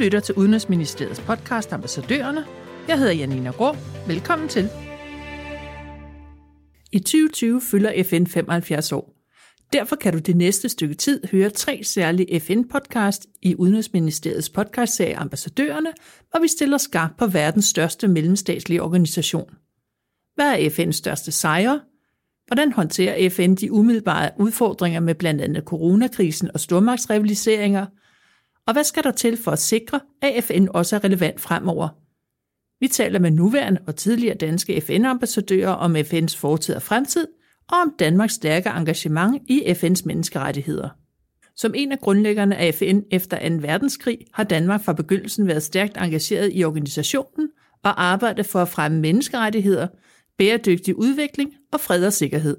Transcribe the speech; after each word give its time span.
lytter 0.00 0.20
til 0.20 0.34
Udenrigsministeriets 0.34 1.20
podcast 1.20 1.72
Ambassadørerne. 1.72 2.44
Jeg 2.88 2.98
hedder 2.98 3.12
Janina 3.12 3.50
Grå. 3.50 3.76
Velkommen 4.06 4.48
til. 4.48 4.68
I 6.92 6.98
2020 6.98 7.60
fylder 7.70 8.02
FN 8.04 8.26
75 8.26 8.92
år. 8.92 9.14
Derfor 9.72 9.96
kan 9.96 10.12
du 10.12 10.18
det 10.18 10.36
næste 10.36 10.68
stykke 10.68 10.94
tid 10.94 11.22
høre 11.32 11.50
tre 11.50 11.84
særlige 11.84 12.40
FN-podcast 12.40 13.26
i 13.42 13.56
Udenrigsministeriets 13.56 14.48
podcastserie 14.48 15.16
Ambassadørerne, 15.16 15.92
hvor 16.30 16.40
vi 16.40 16.48
stiller 16.48 16.78
skarpt 16.78 17.16
på 17.16 17.26
verdens 17.26 17.64
største 17.64 18.08
mellemstatslige 18.08 18.82
organisation. 18.82 19.50
Hvad 20.34 20.52
er 20.52 20.70
FN's 20.70 20.92
største 20.92 21.32
sejre? 21.32 21.80
Hvordan 22.46 22.72
håndterer 22.72 23.30
FN 23.30 23.54
de 23.54 23.72
umiddelbare 23.72 24.30
udfordringer 24.38 25.00
med 25.00 25.14
blandt 25.14 25.40
andet 25.40 25.64
coronakrisen 25.64 26.50
og 26.54 26.60
stormagtsrivaliseringer? 26.60 27.86
Og 28.70 28.74
hvad 28.74 28.84
skal 28.84 29.02
der 29.04 29.10
til 29.10 29.36
for 29.36 29.50
at 29.50 29.58
sikre, 29.58 30.00
at 30.22 30.44
FN 30.44 30.66
også 30.70 30.96
er 30.96 31.04
relevant 31.04 31.40
fremover? 31.40 31.88
Vi 32.80 32.88
taler 32.88 33.18
med 33.18 33.30
nuværende 33.30 33.80
og 33.86 33.96
tidligere 33.96 34.34
danske 34.34 34.80
FN-ambassadører 34.80 35.70
om 35.70 35.96
FN's 35.96 36.36
fortid 36.36 36.74
og 36.74 36.82
fremtid, 36.82 37.26
og 37.68 37.78
om 37.78 37.94
Danmarks 37.98 38.34
stærke 38.34 38.68
engagement 38.68 39.42
i 39.48 39.60
FN's 39.60 40.02
menneskerettigheder. 40.04 40.88
Som 41.56 41.74
en 41.76 41.92
af 41.92 41.98
grundlæggerne 41.98 42.56
af 42.56 42.74
FN 42.74 43.00
efter 43.10 43.48
2. 43.48 43.54
verdenskrig 43.60 44.18
har 44.32 44.44
Danmark 44.44 44.84
fra 44.84 44.92
begyndelsen 44.92 45.46
været 45.46 45.62
stærkt 45.62 45.96
engageret 45.96 46.50
i 46.54 46.64
organisationen 46.64 47.48
og 47.84 48.04
arbejdet 48.04 48.46
for 48.46 48.58
at 48.62 48.68
fremme 48.68 49.00
menneskerettigheder, 49.00 49.88
bæredygtig 50.38 50.96
udvikling 50.96 51.52
og 51.72 51.80
fred 51.80 52.06
og 52.06 52.12
sikkerhed. 52.12 52.56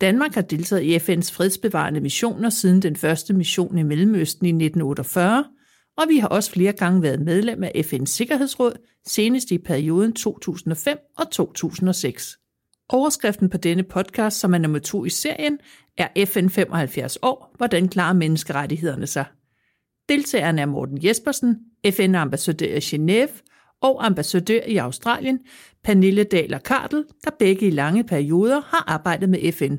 Danmark 0.00 0.34
har 0.34 0.42
deltaget 0.42 0.82
i 0.82 0.96
FN's 0.96 1.32
fredsbevarende 1.32 2.00
missioner 2.00 2.50
siden 2.50 2.82
den 2.82 2.96
første 2.96 3.34
mission 3.34 3.78
i 3.78 3.82
Mellemøsten 3.82 4.46
i 4.46 4.48
1948, 4.48 5.44
og 5.96 6.04
vi 6.08 6.18
har 6.18 6.28
også 6.28 6.50
flere 6.50 6.72
gange 6.72 7.02
været 7.02 7.20
medlem 7.20 7.64
af 7.64 7.72
FN's 7.76 8.06
Sikkerhedsråd, 8.06 8.72
senest 9.06 9.50
i 9.50 9.58
perioden 9.58 10.12
2005 10.12 10.98
og 11.18 11.30
2006. 11.30 12.38
Overskriften 12.88 13.50
på 13.50 13.56
denne 13.56 13.82
podcast, 13.82 14.40
som 14.40 14.54
er 14.54 14.58
nummer 14.58 14.78
to 14.78 15.04
i 15.04 15.10
serien, 15.10 15.58
er 15.96 16.24
FN 16.26 16.48
75 16.48 17.18
år. 17.22 17.54
Hvordan 17.56 17.88
klarer 17.88 18.12
menneskerettighederne 18.12 19.06
sig? 19.06 19.24
Deltagerne 20.08 20.60
er 20.60 20.66
Morten 20.66 21.04
Jespersen, 21.04 21.58
FN-ambassadør 21.90 22.74
i 22.74 22.78
Genève, 22.78 23.42
og 23.82 24.06
ambassadør 24.06 24.60
i 24.66 24.76
Australien, 24.76 25.40
Pernille 25.84 26.24
Daler 26.24 26.58
Kartel, 26.58 27.04
der 27.24 27.30
begge 27.38 27.66
i 27.66 27.70
lange 27.70 28.04
perioder 28.04 28.60
har 28.60 28.84
arbejdet 28.86 29.28
med 29.28 29.52
FN. 29.52 29.76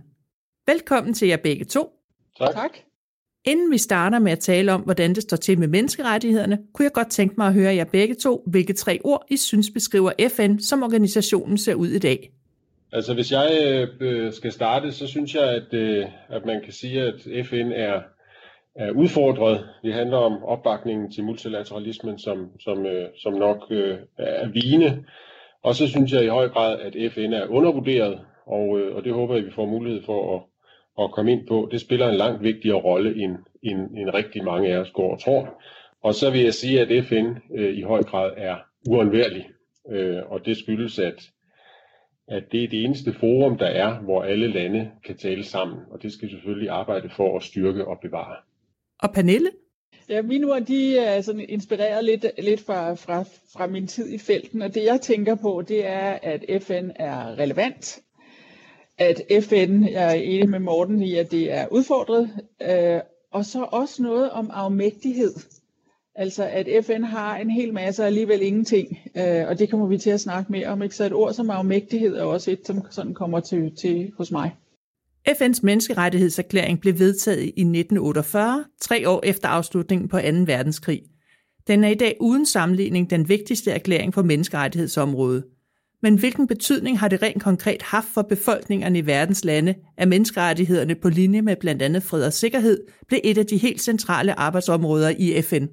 Velkommen 0.67 1.13
til 1.13 1.27
jer 1.27 1.37
begge 1.37 1.65
to. 1.65 1.89
Tak. 2.39 2.53
tak. 2.53 2.71
Inden 3.45 3.71
vi 3.71 3.77
starter 3.77 4.19
med 4.19 4.31
at 4.31 4.39
tale 4.39 4.73
om, 4.73 4.81
hvordan 4.81 5.15
det 5.15 5.23
står 5.23 5.37
til 5.37 5.59
med 5.59 5.67
menneskerettighederne, 5.67 6.59
kunne 6.73 6.83
jeg 6.83 6.93
godt 6.93 7.09
tænke 7.09 7.35
mig 7.37 7.47
at 7.47 7.53
høre 7.53 7.75
jer 7.75 7.83
begge 7.83 8.15
to, 8.15 8.43
hvilke 8.47 8.73
tre 8.73 8.99
ord 9.03 9.25
I 9.29 9.37
synes 9.37 9.69
beskriver 9.71 10.11
FN, 10.29 10.59
som 10.59 10.83
organisationen 10.83 11.57
ser 11.57 11.73
ud 11.73 11.87
i 11.87 11.99
dag. 11.99 12.31
Altså 12.91 13.13
hvis 13.13 13.31
jeg 13.31 13.51
øh, 13.99 14.33
skal 14.33 14.51
starte, 14.51 14.91
så 14.91 15.07
synes 15.07 15.35
jeg, 15.35 15.43
at, 15.43 15.73
øh, 15.73 16.05
at 16.29 16.45
man 16.45 16.61
kan 16.63 16.73
sige, 16.73 17.01
at 17.01 17.45
FN 17.45 17.71
er 17.71 18.01
er 18.77 18.91
udfordret. 18.91 19.69
Det 19.83 19.93
handler 19.93 20.17
om 20.17 20.43
opbakningen 20.43 21.11
til 21.11 21.23
multilateralismen, 21.23 22.19
som, 22.19 22.51
som, 22.59 22.85
øh, 22.85 23.09
som 23.17 23.33
nok 23.33 23.67
øh, 23.69 23.97
er 24.17 24.47
vigende. 24.49 25.05
Og 25.63 25.75
så 25.75 25.87
synes 25.87 26.13
jeg 26.13 26.23
i 26.23 26.27
høj 26.27 26.49
grad, 26.49 26.79
at 26.79 27.11
FN 27.11 27.33
er 27.33 27.47
undervurderet, 27.47 28.19
og, 28.45 28.79
øh, 28.79 28.95
og 28.95 29.03
det 29.03 29.13
håber 29.13 29.35
jeg, 29.35 29.45
vi 29.45 29.51
får 29.51 29.65
mulighed 29.65 30.03
for 30.03 30.35
at, 30.35 30.41
at 31.03 31.11
komme 31.11 31.31
ind 31.31 31.47
på. 31.47 31.69
Det 31.71 31.81
spiller 31.81 32.09
en 32.09 32.15
langt 32.15 32.43
vigtigere 32.43 32.77
rolle, 32.77 33.23
end, 33.23 33.35
end, 33.63 33.97
end 33.97 34.09
rigtig 34.09 34.43
mange 34.43 34.73
af 34.73 34.77
os 34.77 34.91
går 34.91 35.11
og 35.11 35.21
tror. 35.21 35.61
Og 36.03 36.13
så 36.13 36.31
vil 36.31 36.41
jeg 36.41 36.53
sige, 36.53 36.81
at 36.81 37.05
FN 37.05 37.27
øh, 37.55 37.77
i 37.77 37.81
høj 37.81 38.03
grad 38.03 38.31
er 38.37 38.55
uundværlig, 38.89 39.47
øh, 39.91 40.19
og 40.29 40.45
det 40.45 40.57
skyldes, 40.57 40.99
at 40.99 41.29
at 42.27 42.43
det 42.51 42.63
er 42.63 42.67
det 42.67 42.83
eneste 42.83 43.13
forum, 43.13 43.57
der 43.57 43.65
er, 43.65 43.99
hvor 43.99 44.23
alle 44.23 44.47
lande 44.47 44.91
kan 45.05 45.17
tale 45.17 45.43
sammen, 45.43 45.79
og 45.91 46.03
det 46.03 46.13
skal 46.13 46.29
selvfølgelig 46.29 46.69
arbejde 46.69 47.09
for 47.09 47.37
at 47.37 47.43
styrke 47.43 47.87
og 47.87 47.99
bevare. 48.01 48.35
Og 48.99 49.11
Pernille? 49.13 49.49
Ja, 50.09 50.21
mine 50.21 50.51
ord, 50.51 50.61
de 50.61 50.97
er 50.97 51.21
sådan 51.21 51.45
inspireret 51.49 52.03
lidt, 52.03 52.25
lidt 52.37 52.65
fra, 52.65 52.93
fra, 52.93 53.23
fra 53.53 53.67
min 53.67 53.87
tid 53.87 54.09
i 54.09 54.17
felten, 54.17 54.61
og 54.61 54.73
det 54.75 54.83
jeg 54.83 55.01
tænker 55.01 55.35
på, 55.35 55.63
det 55.67 55.85
er, 55.85 56.19
at 56.21 56.63
FN 56.63 56.89
er 56.95 57.39
relevant, 57.39 57.99
at 58.97 59.21
FN, 59.43 59.83
jeg 59.83 60.09
er 60.09 60.21
enig 60.21 60.49
med 60.49 60.59
Morten 60.59 61.01
i, 61.01 61.15
at 61.15 61.31
det 61.31 61.51
er 61.51 61.67
udfordret, 61.67 62.29
øh, 62.61 62.99
og 63.31 63.45
så 63.45 63.67
også 63.71 64.03
noget 64.03 64.31
om 64.31 64.51
afmægtighed. 64.53 65.33
Altså 66.15 66.43
at 66.43 66.85
FN 66.85 67.03
har 67.03 67.37
en 67.37 67.49
hel 67.49 67.73
masse 67.73 68.03
og 68.03 68.07
alligevel 68.07 68.41
ingenting, 68.41 68.97
øh, 69.17 69.47
og 69.47 69.59
det 69.59 69.69
kommer 69.69 69.87
vi 69.87 69.97
til 69.97 70.09
at 70.09 70.21
snakke 70.21 70.51
mere 70.51 70.67
om. 70.67 70.81
Ikke? 70.81 70.95
Så 70.95 71.05
et 71.05 71.13
ord 71.13 71.33
som 71.33 71.49
afmægtighed 71.49 72.15
er 72.15 72.23
også 72.23 72.51
et, 72.51 72.59
som 72.63 72.81
sådan 72.89 73.13
kommer 73.13 73.39
til, 73.39 73.75
til 73.75 74.11
hos 74.17 74.31
mig. 74.31 74.51
FN's 75.29 75.59
menneskerettighedserklæring 75.63 76.81
blev 76.81 76.99
vedtaget 76.99 77.43
i 77.43 77.47
1948, 77.47 78.65
tre 78.81 79.09
år 79.09 79.21
efter 79.25 79.47
afslutningen 79.47 80.09
på 80.09 80.17
2. 80.17 80.23
verdenskrig. 80.45 81.01
Den 81.67 81.83
er 81.83 81.89
i 81.89 81.93
dag 81.93 82.17
uden 82.19 82.45
sammenligning 82.45 83.09
den 83.09 83.29
vigtigste 83.29 83.71
erklæring 83.71 84.13
for 84.13 84.21
menneskerettighedsområdet. 84.21 85.43
Men 86.01 86.19
hvilken 86.19 86.47
betydning 86.47 86.99
har 86.99 87.07
det 87.07 87.21
rent 87.21 87.43
konkret 87.43 87.81
haft 87.81 88.07
for 88.13 88.21
befolkningerne 88.21 88.99
i 88.99 89.05
verdens 89.05 89.45
lande, 89.45 89.75
at 89.97 90.07
menneskerettighederne 90.07 90.95
på 90.95 91.09
linje 91.09 91.41
med 91.41 91.55
blandt 91.55 91.81
andet 91.81 92.03
fred 92.03 92.23
og 92.23 92.33
sikkerhed 92.33 92.83
blev 93.07 93.19
et 93.23 93.37
af 93.37 93.45
de 93.45 93.57
helt 93.57 93.81
centrale 93.81 94.39
arbejdsområder 94.39 95.13
i 95.19 95.41
FN? 95.41 95.67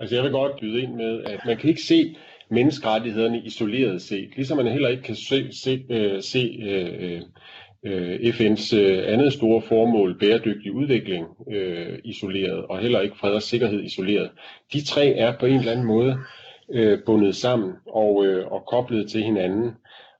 Altså 0.00 0.14
jeg 0.14 0.24
vil 0.24 0.32
godt 0.32 0.60
byde 0.60 0.82
ind 0.82 0.94
med, 0.94 1.22
at 1.24 1.40
man 1.46 1.56
kan 1.56 1.70
ikke 1.70 1.82
se 1.82 2.16
menneskerettighederne 2.50 3.42
isoleret 3.44 4.02
set, 4.02 4.28
ligesom 4.36 4.56
man 4.56 4.72
heller 4.72 4.88
ikke 4.88 5.02
kan 5.02 5.16
se, 5.16 5.48
se, 5.52 5.84
øh, 5.90 6.22
se 6.22 6.58
øh, 6.62 7.12
øh 7.12 7.22
øh, 7.84 8.14
FN's 8.14 8.76
øh, 8.76 9.12
andet 9.12 9.32
store 9.32 9.62
formål, 9.62 10.18
bæredygtig 10.18 10.72
udvikling, 10.72 11.26
øh, 11.52 11.98
isoleret, 12.04 12.64
og 12.64 12.78
heller 12.78 13.00
ikke 13.00 13.16
fred 13.16 13.32
og 13.32 13.42
sikkerhed 13.42 13.82
isoleret. 13.82 14.30
De 14.72 14.84
tre 14.84 15.06
er 15.06 15.38
på 15.38 15.46
en 15.46 15.58
eller 15.58 15.72
anden 15.72 15.86
måde 15.86 16.18
øh, 16.72 16.98
bundet 17.06 17.36
sammen 17.36 17.72
og, 17.86 18.26
øh, 18.26 18.52
og 18.52 18.64
koblet 18.66 19.10
til 19.10 19.22
hinanden. 19.22 19.70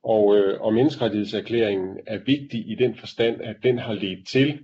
Og, 0.05 0.37
øh, 0.37 0.61
og 0.61 0.75
menneskerettighedserklæringen 0.75 1.99
er 2.07 2.19
vigtig 2.27 2.71
i 2.71 2.75
den 2.75 2.95
forstand, 2.95 3.41
at 3.41 3.57
den 3.63 3.79
har 3.79 3.93
ledt 3.93 4.29
til, 4.29 4.59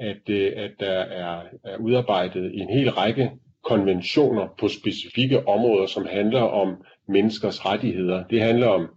at, 0.00 0.28
øh, 0.28 0.52
at 0.56 0.70
der 0.80 0.92
er, 0.92 1.42
er 1.64 1.76
udarbejdet 1.76 2.60
en 2.60 2.68
hel 2.68 2.90
række 2.90 3.30
konventioner 3.64 4.48
på 4.60 4.68
specifikke 4.68 5.48
områder, 5.48 5.86
som 5.86 6.06
handler 6.10 6.40
om 6.40 6.84
menneskers 7.08 7.66
rettigheder. 7.66 8.24
Det 8.24 8.42
handler 8.42 8.66
om 8.66 8.88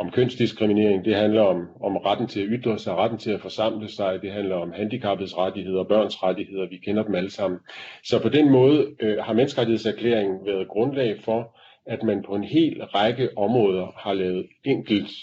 om 0.00 0.10
kønsdiskriminering, 0.10 1.04
det 1.04 1.16
handler 1.16 1.42
om, 1.42 1.68
om 1.80 1.96
retten 1.96 2.26
til 2.26 2.40
at 2.40 2.46
ytre 2.50 2.78
sig, 2.78 2.94
retten 2.94 3.18
til 3.18 3.30
at 3.30 3.40
forsamle 3.40 3.88
sig, 3.88 4.22
det 4.22 4.32
handler 4.32 4.56
om 4.56 4.72
handicappets 4.72 5.38
rettigheder, 5.38 5.84
børns 5.84 6.22
rettigheder, 6.22 6.68
vi 6.68 6.76
kender 6.76 7.02
dem 7.02 7.14
alle 7.14 7.30
sammen. 7.30 7.60
Så 8.04 8.22
på 8.22 8.28
den 8.28 8.50
måde 8.50 8.86
øh, 9.00 9.18
har 9.18 9.32
menneskerettighedserklæringen 9.32 10.46
været 10.46 10.68
grundlag 10.68 11.20
for, 11.24 11.56
at 11.86 12.02
man 12.02 12.22
på 12.22 12.34
en 12.34 12.44
hel 12.44 12.84
række 12.84 13.28
områder 13.36 13.86
har 13.96 14.12
lavet 14.12 14.46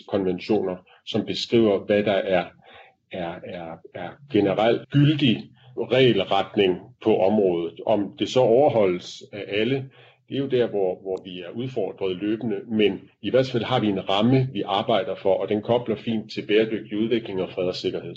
konventioner, 0.08 0.76
som 1.06 1.26
beskriver, 1.26 1.86
hvad 1.86 2.04
der 2.04 2.12
er, 2.12 2.46
er, 3.12 3.34
er, 3.44 3.72
er 3.96 4.10
generelt 4.32 4.90
gyldig 4.90 5.44
regelretning 5.92 6.78
på 7.04 7.18
området. 7.18 7.80
Om 7.86 8.16
det 8.20 8.30
så 8.30 8.40
overholdes 8.40 9.24
af 9.34 9.44
alle, 9.48 9.90
det 10.30 10.36
er 10.36 10.40
jo 10.40 10.48
der, 10.48 10.68
hvor, 10.68 11.02
hvor 11.02 11.22
vi 11.24 11.42
er 11.42 11.50
udfordret 11.56 12.16
løbende, 12.16 12.56
men 12.68 13.02
i 13.22 13.30
hvert 13.30 13.50
fald 13.52 13.64
har 13.64 13.80
vi 13.80 13.88
en 13.88 14.10
ramme, 14.10 14.50
vi 14.54 14.62
arbejder 14.66 15.16
for, 15.22 15.34
og 15.34 15.50
den 15.50 15.62
kobler 15.62 15.96
fint 15.96 16.32
til 16.32 16.48
bæredygtig 16.48 16.98
udvikling 16.98 17.42
og 17.42 17.50
fred 17.52 17.64
og 17.64 17.76
sikkerhed. 17.76 18.16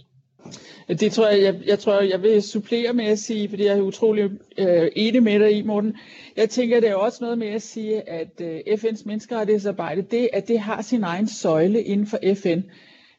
Det 0.88 1.12
tror 1.12 1.28
jeg, 1.28 1.42
jeg, 1.42 1.54
jeg 1.66 1.78
tror, 1.78 2.00
jeg 2.00 2.22
vil 2.22 2.42
supplere 2.42 2.92
med 2.92 3.04
at 3.04 3.18
sige, 3.18 3.48
fordi 3.48 3.64
jeg 3.64 3.78
er 3.78 3.82
utrolig 3.82 4.30
øh, 4.58 4.88
enig 4.96 5.22
med 5.22 5.40
dig 5.40 5.52
i, 5.52 5.62
Morten. 5.62 5.96
Jeg 6.36 6.50
tænker, 6.50 6.80
det 6.80 6.88
er 6.88 6.94
også 6.94 7.18
noget 7.20 7.38
med 7.38 7.48
at 7.48 7.62
sige, 7.62 8.08
at 8.08 8.40
øh, 8.40 8.60
FN's 8.68 9.02
menneskerettighedsarbejde, 9.06 10.02
det, 10.02 10.28
at 10.32 10.48
det 10.48 10.60
har 10.60 10.82
sin 10.82 11.04
egen 11.04 11.28
søjle 11.28 11.82
inden 11.82 12.06
for 12.06 12.18
FN, 12.34 12.60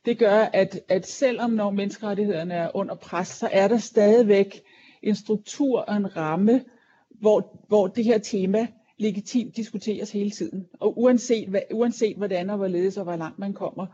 det 0.05 0.17
gør, 0.17 0.49
at, 0.53 0.79
at 0.89 1.07
selvom 1.07 1.51
når 1.51 1.71
menneskerettighederne 1.71 2.53
er 2.53 2.75
under 2.75 2.95
pres, 2.95 3.27
så 3.27 3.49
er 3.51 3.67
der 3.67 3.77
stadigvæk 3.77 4.61
en 5.03 5.15
struktur 5.15 5.79
og 5.79 5.95
en 5.95 6.17
ramme, 6.17 6.63
hvor, 7.09 7.65
hvor 7.67 7.87
det 7.87 8.05
her 8.05 8.17
tema 8.17 8.67
legitimt 9.01 9.57
diskuteres 9.57 10.11
hele 10.11 10.31
tiden. 10.31 10.67
Og 10.79 10.99
uanset, 10.99 11.47
hvad, 11.47 11.61
uanset 11.73 12.17
hvordan 12.17 12.49
og 12.49 12.57
hvorledes 12.57 12.97
og 12.97 13.03
hvor 13.03 13.15
langt 13.15 13.39
man 13.39 13.53
kommer. 13.53 13.85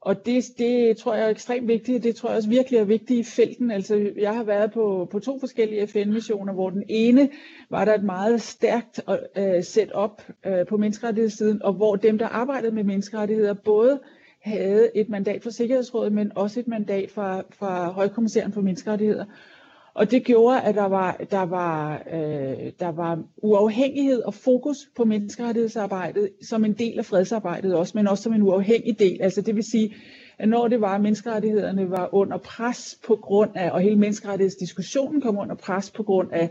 Og 0.00 0.26
det, 0.26 0.44
det 0.58 0.96
tror 0.96 1.14
jeg 1.14 1.24
er 1.24 1.28
ekstremt 1.28 1.68
vigtigt. 1.68 2.02
Det 2.02 2.16
tror 2.16 2.28
jeg 2.28 2.36
også 2.36 2.48
virkelig 2.48 2.78
er 2.80 2.84
vigtigt 2.84 3.20
i 3.20 3.22
felten. 3.30 3.70
Altså, 3.70 4.10
jeg 4.18 4.34
har 4.34 4.44
været 4.44 4.72
på, 4.72 5.08
på 5.10 5.18
to 5.18 5.38
forskellige 5.38 5.86
FN-missioner, 5.86 6.52
hvor 6.52 6.70
den 6.70 6.82
ene 6.88 7.28
var 7.70 7.84
der 7.84 7.94
et 7.94 8.04
meget 8.04 8.42
stærkt 8.42 9.00
uh, 9.08 9.44
setup 9.62 10.22
øh, 10.46 10.66
på 10.66 10.76
menneskerettighedssiden, 10.76 11.62
og 11.62 11.72
hvor 11.72 11.96
dem, 11.96 12.18
der 12.18 12.26
arbejdede 12.28 12.74
med 12.74 12.84
menneskerettigheder, 12.84 13.54
både 13.54 14.00
havde 14.40 14.90
et 14.96 15.08
mandat 15.08 15.42
fra 15.42 15.50
Sikkerhedsrådet, 15.50 16.12
men 16.12 16.32
også 16.36 16.60
et 16.60 16.68
mandat 16.68 17.10
fra, 17.10 17.42
fra 17.50 17.90
Højkommissæren 17.90 18.52
for 18.52 18.60
menneskerettigheder. 18.60 19.24
Og 19.94 20.10
det 20.10 20.24
gjorde, 20.24 20.60
at 20.60 20.74
der 20.74 20.84
var, 20.84 21.16
der 21.30 21.42
var, 21.42 22.02
øh, 22.12 22.72
der 22.80 22.92
var 22.92 23.22
uafhængighed 23.36 24.22
og 24.22 24.34
fokus 24.34 24.76
på 24.96 25.04
menneskerettighedsarbejdet 25.04 26.30
som 26.42 26.64
en 26.64 26.72
del 26.72 26.98
af 26.98 27.04
fredsarbejdet 27.04 27.74
også, 27.74 27.92
men 27.96 28.08
også 28.08 28.22
som 28.22 28.32
en 28.32 28.42
uafhængig 28.42 28.98
del. 28.98 29.18
Altså 29.22 29.40
det 29.40 29.56
vil 29.56 29.64
sige, 29.64 29.94
at 30.38 30.48
når 30.48 30.68
det 30.68 30.80
var, 30.80 30.94
at 30.94 31.00
menneskerettighederne 31.00 31.90
var 31.90 32.14
under 32.14 32.38
pres 32.38 32.98
på 33.06 33.16
grund 33.16 33.50
af, 33.54 33.70
og 33.70 33.80
hele 33.80 33.96
menneskerettighedsdiskussionen 33.96 35.20
kom 35.20 35.38
under 35.38 35.54
pres 35.54 35.90
på 35.90 36.02
grund 36.02 36.28
af 36.32 36.50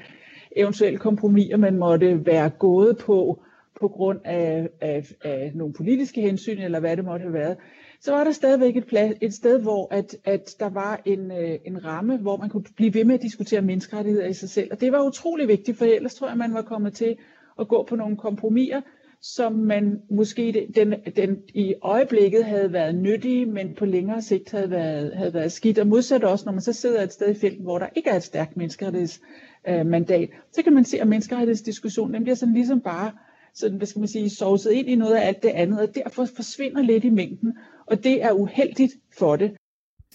eventuelle 0.55 0.99
kompromiser, 0.99 1.57
man 1.57 1.77
måtte 1.77 2.25
være 2.25 2.49
gået 2.49 2.97
på, 2.97 3.43
på 3.81 3.87
grund 3.87 4.19
af, 4.25 4.69
af, 4.81 5.05
af 5.23 5.51
nogle 5.55 5.73
politiske 5.73 6.21
hensyn, 6.21 6.57
eller 6.57 6.79
hvad 6.79 6.97
det 6.97 7.05
måtte 7.05 7.23
have 7.23 7.33
været, 7.33 7.57
så 8.03 8.11
var 8.11 8.23
der 8.23 8.31
stadigvæk 8.31 8.77
et, 8.77 8.85
plads, 8.85 9.15
et 9.21 9.33
sted, 9.33 9.59
hvor 9.61 9.87
at, 9.91 10.15
at 10.25 10.55
der 10.59 10.69
var 10.69 11.01
en, 11.05 11.31
øh, 11.31 11.59
en 11.65 11.85
ramme, 11.85 12.17
hvor 12.17 12.37
man 12.37 12.49
kunne 12.49 12.63
blive 12.75 12.93
ved 12.93 13.05
med 13.05 13.15
at 13.15 13.21
diskutere 13.21 13.61
menneskerettigheder 13.61 14.27
i 14.27 14.33
sig 14.33 14.49
selv. 14.49 14.71
Og 14.71 14.81
det 14.81 14.91
var 14.91 15.03
utrolig 15.03 15.47
vigtigt, 15.47 15.77
for 15.77 15.85
ellers 15.85 16.15
tror 16.15 16.27
jeg, 16.27 16.37
man 16.37 16.53
var 16.53 16.61
kommet 16.61 16.93
til 16.93 17.15
at 17.59 17.67
gå 17.67 17.85
på 17.89 17.95
nogle 17.95 18.17
kompromiser, 18.17 18.81
som 19.21 19.53
man 19.53 20.01
måske 20.11 20.67
den, 20.75 20.93
den 21.15 21.37
i 21.53 21.73
øjeblikket 21.81 22.45
havde 22.45 22.73
været 22.73 22.95
nyttige, 22.95 23.45
men 23.45 23.75
på 23.75 23.85
længere 23.85 24.21
sigt 24.21 24.51
havde 24.51 24.71
været, 24.71 25.13
havde 25.15 25.33
været 25.33 25.51
skidt. 25.51 25.79
Og 25.79 25.87
modsat 25.87 26.23
også, 26.23 26.45
når 26.45 26.51
man 26.51 26.61
så 26.61 26.73
sidder 26.73 27.01
et 27.01 27.13
sted 27.13 27.29
i 27.29 27.39
felten, 27.39 27.63
hvor 27.63 27.79
der 27.79 27.87
ikke 27.95 28.09
er 28.09 28.15
et 28.15 28.23
stærkt 28.23 28.57
menneskerettighedsmandat, 28.57 30.21
øh, 30.21 30.35
så 30.51 30.63
kan 30.63 30.73
man 30.73 30.85
se, 30.85 31.01
at 31.01 31.07
menneskerettighedsdiskussionen 31.07 32.23
bliver 32.23 32.35
sådan 32.35 32.53
ligesom 32.53 32.81
bare 32.81 33.11
sådan, 33.53 33.77
hvad 33.77 33.87
skal 33.87 33.99
man 33.99 34.07
sige, 34.07 34.29
sovset 34.29 34.71
ind 34.71 34.89
i 34.89 34.95
noget 34.95 35.15
af 35.15 35.27
alt 35.27 35.43
det 35.43 35.49
andet, 35.49 35.79
og 35.79 35.95
derfor 35.95 36.25
forsvinder 36.25 36.81
lidt 36.81 37.03
i 37.03 37.09
mængden, 37.09 37.53
og 37.85 38.03
det 38.03 38.23
er 38.23 38.31
uheldigt 38.31 38.93
for 39.17 39.35
det. 39.35 39.51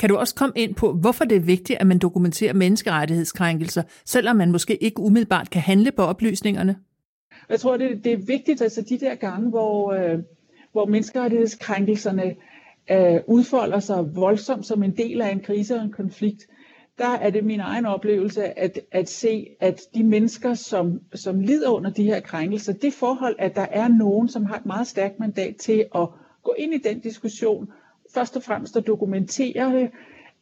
Kan 0.00 0.08
du 0.08 0.16
også 0.16 0.34
komme 0.34 0.52
ind 0.56 0.74
på, 0.74 0.92
hvorfor 0.92 1.24
det 1.24 1.36
er 1.36 1.40
vigtigt, 1.40 1.80
at 1.80 1.86
man 1.86 1.98
dokumenterer 1.98 2.52
menneskerettighedskrænkelser, 2.52 3.82
selvom 4.04 4.36
man 4.36 4.52
måske 4.52 4.76
ikke 4.76 5.00
umiddelbart 5.00 5.50
kan 5.50 5.62
handle 5.62 5.92
på 5.92 6.02
oplysningerne? 6.02 6.76
Jeg 7.48 7.60
tror, 7.60 7.76
det, 7.76 8.04
det 8.04 8.12
er 8.12 8.16
vigtigt, 8.16 8.62
altså 8.62 8.82
de 8.88 8.98
der 9.00 9.14
gange, 9.14 9.50
hvor, 9.50 9.92
øh, 9.92 10.18
hvor 10.72 10.86
menneskerettighedskrænkelserne 10.86 12.34
øh, 12.90 13.20
udfolder 13.26 13.80
sig 13.80 14.16
voldsomt 14.16 14.66
som 14.66 14.82
en 14.82 14.96
del 14.96 15.20
af 15.20 15.32
en 15.32 15.40
krise 15.40 15.74
og 15.74 15.82
en 15.82 15.92
konflikt, 15.92 16.46
der 16.98 17.08
er 17.08 17.30
det 17.30 17.44
min 17.44 17.60
egen 17.60 17.86
oplevelse 17.86 18.58
at, 18.58 18.80
at 18.92 19.08
se, 19.08 19.46
at 19.60 19.80
de 19.94 20.04
mennesker, 20.04 20.54
som, 20.54 21.00
som 21.14 21.40
lider 21.40 21.70
under 21.70 21.90
de 21.90 22.04
her 22.04 22.20
krænkelser, 22.20 22.72
det 22.72 22.92
forhold, 22.92 23.36
at 23.38 23.56
der 23.56 23.66
er 23.70 23.88
nogen, 23.88 24.28
som 24.28 24.44
har 24.44 24.56
et 24.56 24.66
meget 24.66 24.86
stærkt 24.86 25.20
mandat 25.20 25.56
til 25.56 25.84
at 25.94 26.08
gå 26.48 26.54
ind 26.58 26.74
i 26.74 26.78
den 26.78 27.00
diskussion, 27.00 27.72
først 28.14 28.36
og 28.36 28.42
fremmest 28.42 28.76
at 28.76 28.86
dokumentere 28.86 29.72
det, 29.72 29.90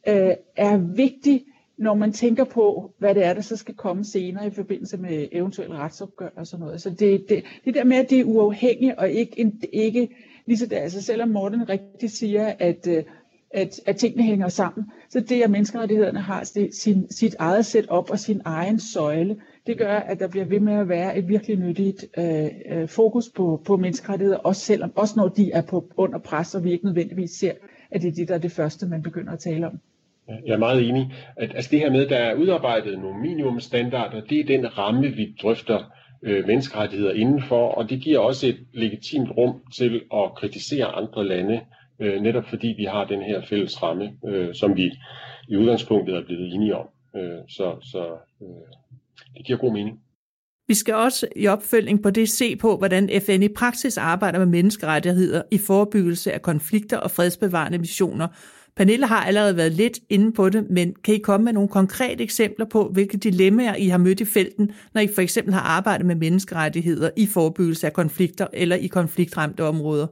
øh, 0.08 0.34
er 0.56 0.76
vigtigt, 0.76 1.44
når 1.78 1.94
man 1.94 2.12
tænker 2.12 2.44
på, 2.44 2.90
hvad 2.98 3.14
det 3.14 3.24
er, 3.24 3.34
der 3.34 3.40
så 3.40 3.56
skal 3.56 3.74
komme 3.74 4.04
senere 4.04 4.46
i 4.46 4.50
forbindelse 4.50 4.96
med 4.96 5.28
eventuelle 5.32 5.76
retsopgør 5.76 6.28
og 6.36 6.46
sådan 6.46 6.64
noget. 6.64 6.82
Så 6.82 6.90
det, 6.90 7.28
det, 7.28 7.44
det 7.64 7.74
der 7.74 7.84
med, 7.84 7.96
at 7.96 8.10
det 8.10 8.20
er 8.20 8.24
uafhængigt 8.24 8.94
og 8.98 9.10
ikke, 9.10 9.40
en, 9.40 9.62
ikke 9.72 10.08
lige 10.46 10.58
så 10.58 10.66
der, 10.66 10.78
altså 10.78 11.02
selvom 11.02 11.28
Morten 11.28 11.68
rigtigt 11.68 12.12
siger, 12.12 12.54
at, 12.58 12.86
øh, 12.88 13.04
at, 13.50 13.80
at 13.86 13.96
tingene 13.96 14.22
hænger 14.22 14.48
sammen, 14.48 14.84
så 15.10 15.20
det, 15.20 15.42
at 15.42 15.50
menneskerettighederne 15.50 16.20
har 16.20 16.68
sin, 16.72 17.10
sit 17.10 17.36
eget 17.38 17.66
setup 17.66 18.10
og 18.10 18.18
sin 18.18 18.40
egen 18.44 18.80
søjle, 18.80 19.36
det 19.66 19.78
gør, 19.78 19.94
at 19.96 20.20
der 20.20 20.28
bliver 20.28 20.44
ved 20.44 20.60
med 20.60 20.72
at 20.72 20.88
være 20.88 21.18
et 21.18 21.28
virkelig 21.28 21.56
nyttigt 21.56 22.04
øh, 22.18 22.46
øh, 22.70 22.88
fokus 22.88 23.24
på, 23.36 23.62
på 23.66 23.76
menneskerettigheder, 23.76 24.38
også, 24.38 24.60
selvom, 24.60 24.92
også 24.96 25.14
når 25.16 25.28
de 25.28 25.52
er 25.52 25.62
på 25.62 25.92
under 25.96 26.18
pres, 26.18 26.54
og 26.54 26.64
vi 26.64 26.72
ikke 26.72 26.84
nødvendigvis 26.84 27.30
ser, 27.30 27.52
at 27.90 28.02
det 28.02 28.08
er 28.08 28.12
det, 28.12 28.28
der 28.28 28.34
er 28.34 28.38
det 28.38 28.52
første, 28.52 28.86
man 28.86 29.02
begynder 29.02 29.32
at 29.32 29.38
tale 29.38 29.66
om. 29.66 29.80
Jeg 30.46 30.54
er 30.54 30.58
meget 30.58 30.88
enig. 30.88 31.12
At, 31.36 31.54
altså 31.54 31.70
det 31.70 31.78
her 31.78 31.90
med, 31.90 32.06
der 32.06 32.16
er 32.16 32.34
udarbejdet 32.34 32.98
nogle 32.98 33.20
minimumstandarder, 33.20 34.20
det 34.20 34.40
er 34.40 34.44
den 34.44 34.78
ramme, 34.78 35.08
vi 35.08 35.34
drøfter 35.42 35.92
øh, 36.22 36.46
menneskerettigheder 36.46 37.12
indenfor, 37.12 37.68
og 37.68 37.90
det 37.90 38.00
giver 38.00 38.18
også 38.18 38.46
et 38.46 38.58
legitimt 38.72 39.30
rum 39.36 39.62
til 39.76 40.02
at 40.14 40.34
kritisere 40.36 40.86
andre 40.86 41.24
lande, 41.24 41.60
øh, 42.00 42.22
netop 42.22 42.44
fordi 42.44 42.74
vi 42.78 42.84
har 42.84 43.04
den 43.04 43.22
her 43.22 43.42
fælles 43.42 43.82
ramme, 43.82 44.12
øh, 44.26 44.54
som 44.54 44.76
vi 44.76 44.92
i 45.48 45.56
udgangspunktet 45.56 46.16
er 46.16 46.24
blevet 46.24 46.54
enige 46.54 46.76
om. 46.76 46.88
Øh, 47.16 47.38
så 47.48 47.76
så 47.92 48.06
øh, 48.42 48.48
det 49.34 49.46
giver 49.46 49.58
god 49.58 49.72
mening. 49.72 49.96
Vi 50.68 50.74
skal 50.74 50.94
også 50.94 51.28
i 51.36 51.46
opfølging 51.46 52.02
på 52.02 52.10
det 52.10 52.28
se 52.28 52.56
på, 52.56 52.76
hvordan 52.76 53.10
FN 53.26 53.42
i 53.42 53.48
praksis 53.48 53.98
arbejder 53.98 54.38
med 54.38 54.46
menneskerettigheder 54.46 55.42
i 55.50 55.58
forebyggelse 55.58 56.32
af 56.32 56.42
konflikter 56.42 56.96
og 56.96 57.10
fredsbevarende 57.10 57.78
missioner. 57.78 58.28
Pernille 58.76 59.06
har 59.06 59.24
allerede 59.24 59.56
været 59.56 59.72
lidt 59.72 59.98
inde 60.10 60.32
på 60.32 60.48
det, 60.48 60.70
men 60.70 60.94
kan 61.04 61.14
I 61.14 61.18
komme 61.18 61.44
med 61.44 61.52
nogle 61.52 61.68
konkrete 61.68 62.24
eksempler 62.24 62.66
på, 62.66 62.88
hvilke 62.88 63.16
dilemmaer 63.16 63.74
I 63.74 63.88
har 63.88 63.98
mødt 63.98 64.20
i 64.20 64.24
felten, 64.24 64.70
når 64.94 65.00
I 65.00 65.08
for 65.14 65.22
eksempel 65.22 65.54
har 65.54 65.60
arbejdet 65.60 66.06
med 66.06 66.14
menneskerettigheder 66.14 67.10
i 67.16 67.26
forebyggelse 67.26 67.86
af 67.86 67.92
konflikter 67.92 68.46
eller 68.52 68.76
i 68.76 68.86
konfliktramte 68.86 69.64
områder? 69.64 70.06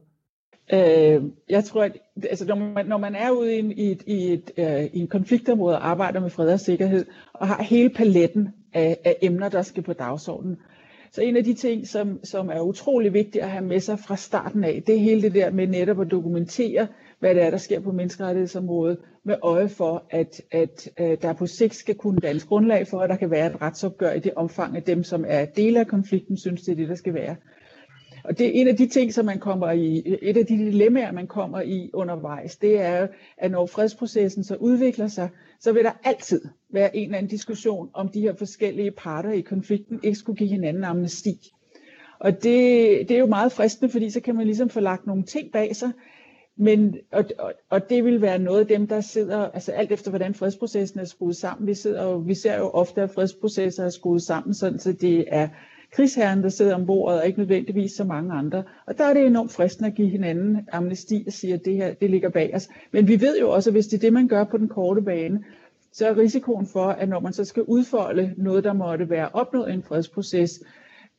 Øh, 0.73 1.23
jeg 1.49 1.65
tror, 1.65 1.83
at 1.83 1.93
altså, 2.31 2.45
når, 2.47 2.57
man, 2.57 2.87
når 2.87 2.99
man 2.99 3.15
er 3.15 3.31
ude 3.31 3.57
i 3.57 3.59
en, 3.59 3.73
i 3.73 3.91
et, 3.91 4.03
i 4.07 4.33
et, 4.33 4.51
øh, 4.57 4.85
i 4.85 4.99
en 4.99 5.09
konfliktområde 5.09 5.77
og 5.77 5.89
arbejder 5.89 6.21
med 6.21 6.31
fred 6.31 6.53
og 6.53 6.61
sikkerhed, 6.61 7.05
og 7.33 7.47
har 7.49 7.63
hele 7.63 7.91
paletten 7.91 8.49
af, 8.73 8.99
af 9.05 9.17
emner, 9.23 9.49
der 9.49 9.63
skal 9.63 9.83
på 9.83 9.93
dagsordenen, 9.93 10.57
så 11.15 11.23
en 11.23 11.37
af 11.37 11.45
de 11.45 11.55
ting, 11.55 11.89
som, 11.89 12.25
som 12.25 12.49
er 12.49 12.61
utrolig 12.61 13.13
vigtigt 13.13 13.45
at 13.45 13.51
have 13.51 13.65
med 13.65 13.81
sig 13.81 13.99
fra 13.99 14.17
starten 14.17 14.65
af, 14.65 14.83
det 14.87 14.95
er 14.95 14.99
hele 14.99 15.23
det 15.23 15.35
der 15.35 15.51
med 15.51 15.67
netop 15.67 16.01
at 16.01 16.11
dokumentere, 16.11 16.87
hvad 17.19 17.35
det 17.35 17.43
er, 17.43 17.51
der 17.51 17.57
sker 17.57 17.81
på 17.81 17.93
menneskerettighedsområdet, 17.93 18.99
med 19.25 19.37
øje 19.43 19.69
for, 19.69 20.05
at, 20.11 20.43
at, 20.51 20.89
at 20.97 21.23
der 21.23 21.33
på 21.33 21.47
sigt 21.47 21.75
skal 21.75 21.95
kunne 21.95 22.19
dannes 22.19 22.45
grundlag 22.45 22.87
for, 22.87 23.01
at 23.01 23.11
der 23.11 23.17
kan 23.17 23.31
være 23.31 23.47
et 23.47 23.63
retsopgør 23.63 24.13
i 24.13 24.19
det 24.19 24.35
omfang 24.37 24.77
at 24.77 24.87
dem, 24.87 25.03
som 25.03 25.25
er 25.29 25.45
dele 25.45 25.81
af 25.81 25.87
konflikten, 25.87 26.37
synes 26.37 26.63
det 26.63 26.73
er 26.73 26.77
det, 26.77 26.89
der 26.89 26.95
skal 26.95 27.15
være. 27.15 27.37
Og 28.25 28.39
det 28.39 28.47
er 28.47 28.51
en 28.61 28.69
af 28.69 28.77
de 28.77 28.87
ting, 28.87 29.15
som 29.15 29.25
man 29.25 29.39
kommer 29.39 29.71
i, 29.71 30.03
et 30.23 30.37
af 30.37 30.47
de 30.47 30.59
dilemmaer, 30.59 31.13
man 31.13 31.27
kommer 31.27 31.61
i 31.61 31.91
undervejs, 31.93 32.57
det 32.57 32.81
er, 32.81 33.07
at 33.39 33.51
når 33.51 33.67
fredsprocessen 33.67 34.45
så 34.45 34.57
udvikler 34.57 35.09
sig, 35.09 35.29
så 35.61 35.73
vil 35.73 35.85
der 35.85 35.93
altid 36.05 36.41
være 36.73 36.97
en 36.97 37.05
eller 37.05 37.19
anden 37.19 37.31
diskussion 37.31 37.91
om 37.93 38.09
de 38.09 38.21
her 38.21 38.35
forskellige 38.35 38.91
parter 38.91 39.31
i 39.31 39.41
konflikten 39.41 40.01
ikke 40.03 40.19
skulle 40.19 40.37
give 40.37 40.49
hinanden 40.49 40.85
amnesti. 40.85 41.53
Og 42.21 42.33
det, 42.33 43.09
det 43.09 43.11
er 43.11 43.19
jo 43.19 43.27
meget 43.27 43.53
fristende, 43.53 43.93
fordi 43.93 44.11
så 44.11 44.21
kan 44.21 44.35
man 44.35 44.47
ligesom 44.47 44.69
få 44.69 44.81
lagt 44.81 45.07
nogle 45.07 45.23
ting 45.23 45.53
bag 45.53 45.77
sig, 45.77 45.91
men, 46.57 46.97
og, 47.13 47.25
og, 47.39 47.53
og 47.71 47.91
det 47.91 48.05
vil 48.05 48.23
være 48.23 48.39
noget 48.39 48.61
af 48.61 48.67
dem, 48.67 48.87
der 48.87 49.01
sidder, 49.01 49.39
altså 49.39 49.73
alt 49.73 49.93
efter 49.93 50.11
hvordan 50.11 50.35
fredsprocessen 50.35 51.01
er 51.01 51.05
skruet 51.05 51.37
sammen. 51.37 51.67
Vi, 51.67 51.75
sidder, 51.75 52.19
vi 52.19 52.35
ser 52.35 52.59
jo 52.59 52.71
ofte, 52.71 53.03
at 53.03 53.11
fredsprocesser 53.11 53.85
er 53.85 53.91
skruet 53.91 54.23
sammen, 54.23 54.55
sådan 54.55 54.79
så 54.79 54.93
det 54.93 55.25
er 55.29 55.49
krigsherren, 55.95 56.43
der 56.43 56.49
sidder 56.49 56.75
om 56.75 56.87
bordet, 56.87 57.21
og 57.21 57.27
ikke 57.27 57.39
nødvendigvis 57.39 57.93
så 57.93 58.05
mange 58.05 58.35
andre. 58.35 58.63
Og 58.87 58.99
der 58.99 59.05
er 59.05 59.15
det 59.15 59.27
enormt 59.27 59.53
fristende 59.53 59.89
at 59.89 59.95
give 59.95 60.09
hinanden 60.09 60.69
amnesti 60.73 61.25
og 61.27 61.33
sige, 61.33 61.55
at 61.55 61.65
det 61.65 61.75
her 61.75 61.95
det 61.95 62.11
ligger 62.11 62.29
bag 62.29 62.55
os. 62.55 62.69
Men 62.93 63.09
vi 63.09 63.21
ved 63.21 63.41
jo 63.41 63.51
også, 63.51 63.71
at 63.71 63.75
hvis 63.75 63.87
det 63.87 63.97
er 63.97 64.01
det, 64.01 64.13
man 64.13 64.29
gør 64.29 64.45
på 64.45 64.59
den 64.59 64.69
korte 64.69 65.03
bane, 65.03 65.45
så 65.93 66.07
er 66.09 66.19
risikoen 66.19 66.67
for, 66.67 66.85
at 66.85 67.09
når 67.09 67.21
man 67.21 67.33
så 67.33 67.45
skal 67.45 67.63
udfolde 67.63 68.35
noget, 68.37 68.65
der 68.65 68.73
måtte 68.73 69.11
være 69.11 69.29
opnået 69.33 69.71
i 69.71 69.73
en 69.73 69.83
fredsproces, 69.83 70.63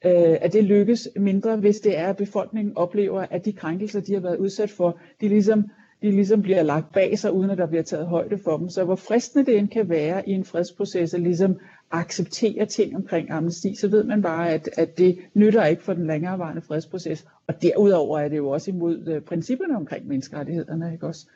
øh, 0.05 0.37
at 0.41 0.53
det 0.53 0.63
lykkes 0.63 1.09
mindre, 1.15 1.55
hvis 1.55 1.79
det 1.79 1.97
er, 1.97 2.07
at 2.07 2.17
befolkningen 2.17 2.77
oplever, 2.77 3.25
at 3.31 3.45
de 3.45 3.53
krænkelser, 3.53 3.99
de 3.99 4.13
har 4.13 4.21
været 4.21 4.37
udsat 4.37 4.69
for, 4.69 4.99
de 5.21 5.27
ligesom, 5.27 5.63
de 6.01 6.11
ligesom 6.11 6.41
bliver 6.41 6.63
lagt 6.63 6.93
bag 6.93 7.19
sig, 7.19 7.31
uden 7.31 7.49
at 7.49 7.57
der 7.57 7.65
bliver 7.65 7.83
taget 7.83 8.07
højde 8.07 8.37
for 8.37 8.57
dem. 8.57 8.69
Så 8.69 8.83
hvor 8.83 8.95
fristende 8.95 9.45
det 9.45 9.57
end 9.57 9.69
kan 9.69 9.89
være 9.89 10.29
i 10.29 10.31
en 10.31 10.45
fredsproces, 10.45 11.13
at 11.13 11.21
ligesom 11.21 11.59
acceptere 11.91 12.65
ting 12.65 12.95
omkring 12.95 13.31
amnesti, 13.31 13.75
så 13.75 13.87
ved 13.87 14.03
man 14.03 14.21
bare, 14.21 14.49
at, 14.49 14.69
at 14.77 14.97
det 14.97 15.17
nytter 15.33 15.65
ikke 15.65 15.83
for 15.83 15.93
den 15.93 16.07
længerevarende 16.07 16.61
fredsproces. 16.61 17.25
Og 17.47 17.61
derudover 17.61 18.19
er 18.19 18.27
det 18.27 18.37
jo 18.37 18.49
også 18.49 18.71
imod 18.71 19.07
øh, 19.07 19.21
principperne 19.21 19.75
omkring 19.75 20.07
menneskerettighederne. 20.07 20.93
Ikke 20.93 21.07
også? 21.07 21.27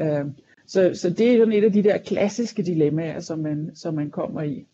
Øh, 0.00 0.24
så, 0.66 0.90
så 0.94 1.10
det 1.10 1.30
er 1.30 1.36
jo 1.36 1.50
et 1.50 1.64
af 1.64 1.72
de 1.72 1.82
der 1.82 1.98
klassiske 1.98 2.62
dilemmaer, 2.62 3.20
som 3.20 3.38
man, 3.38 3.70
som 3.74 3.94
man 3.94 4.10
kommer 4.10 4.42
i. 4.42 4.66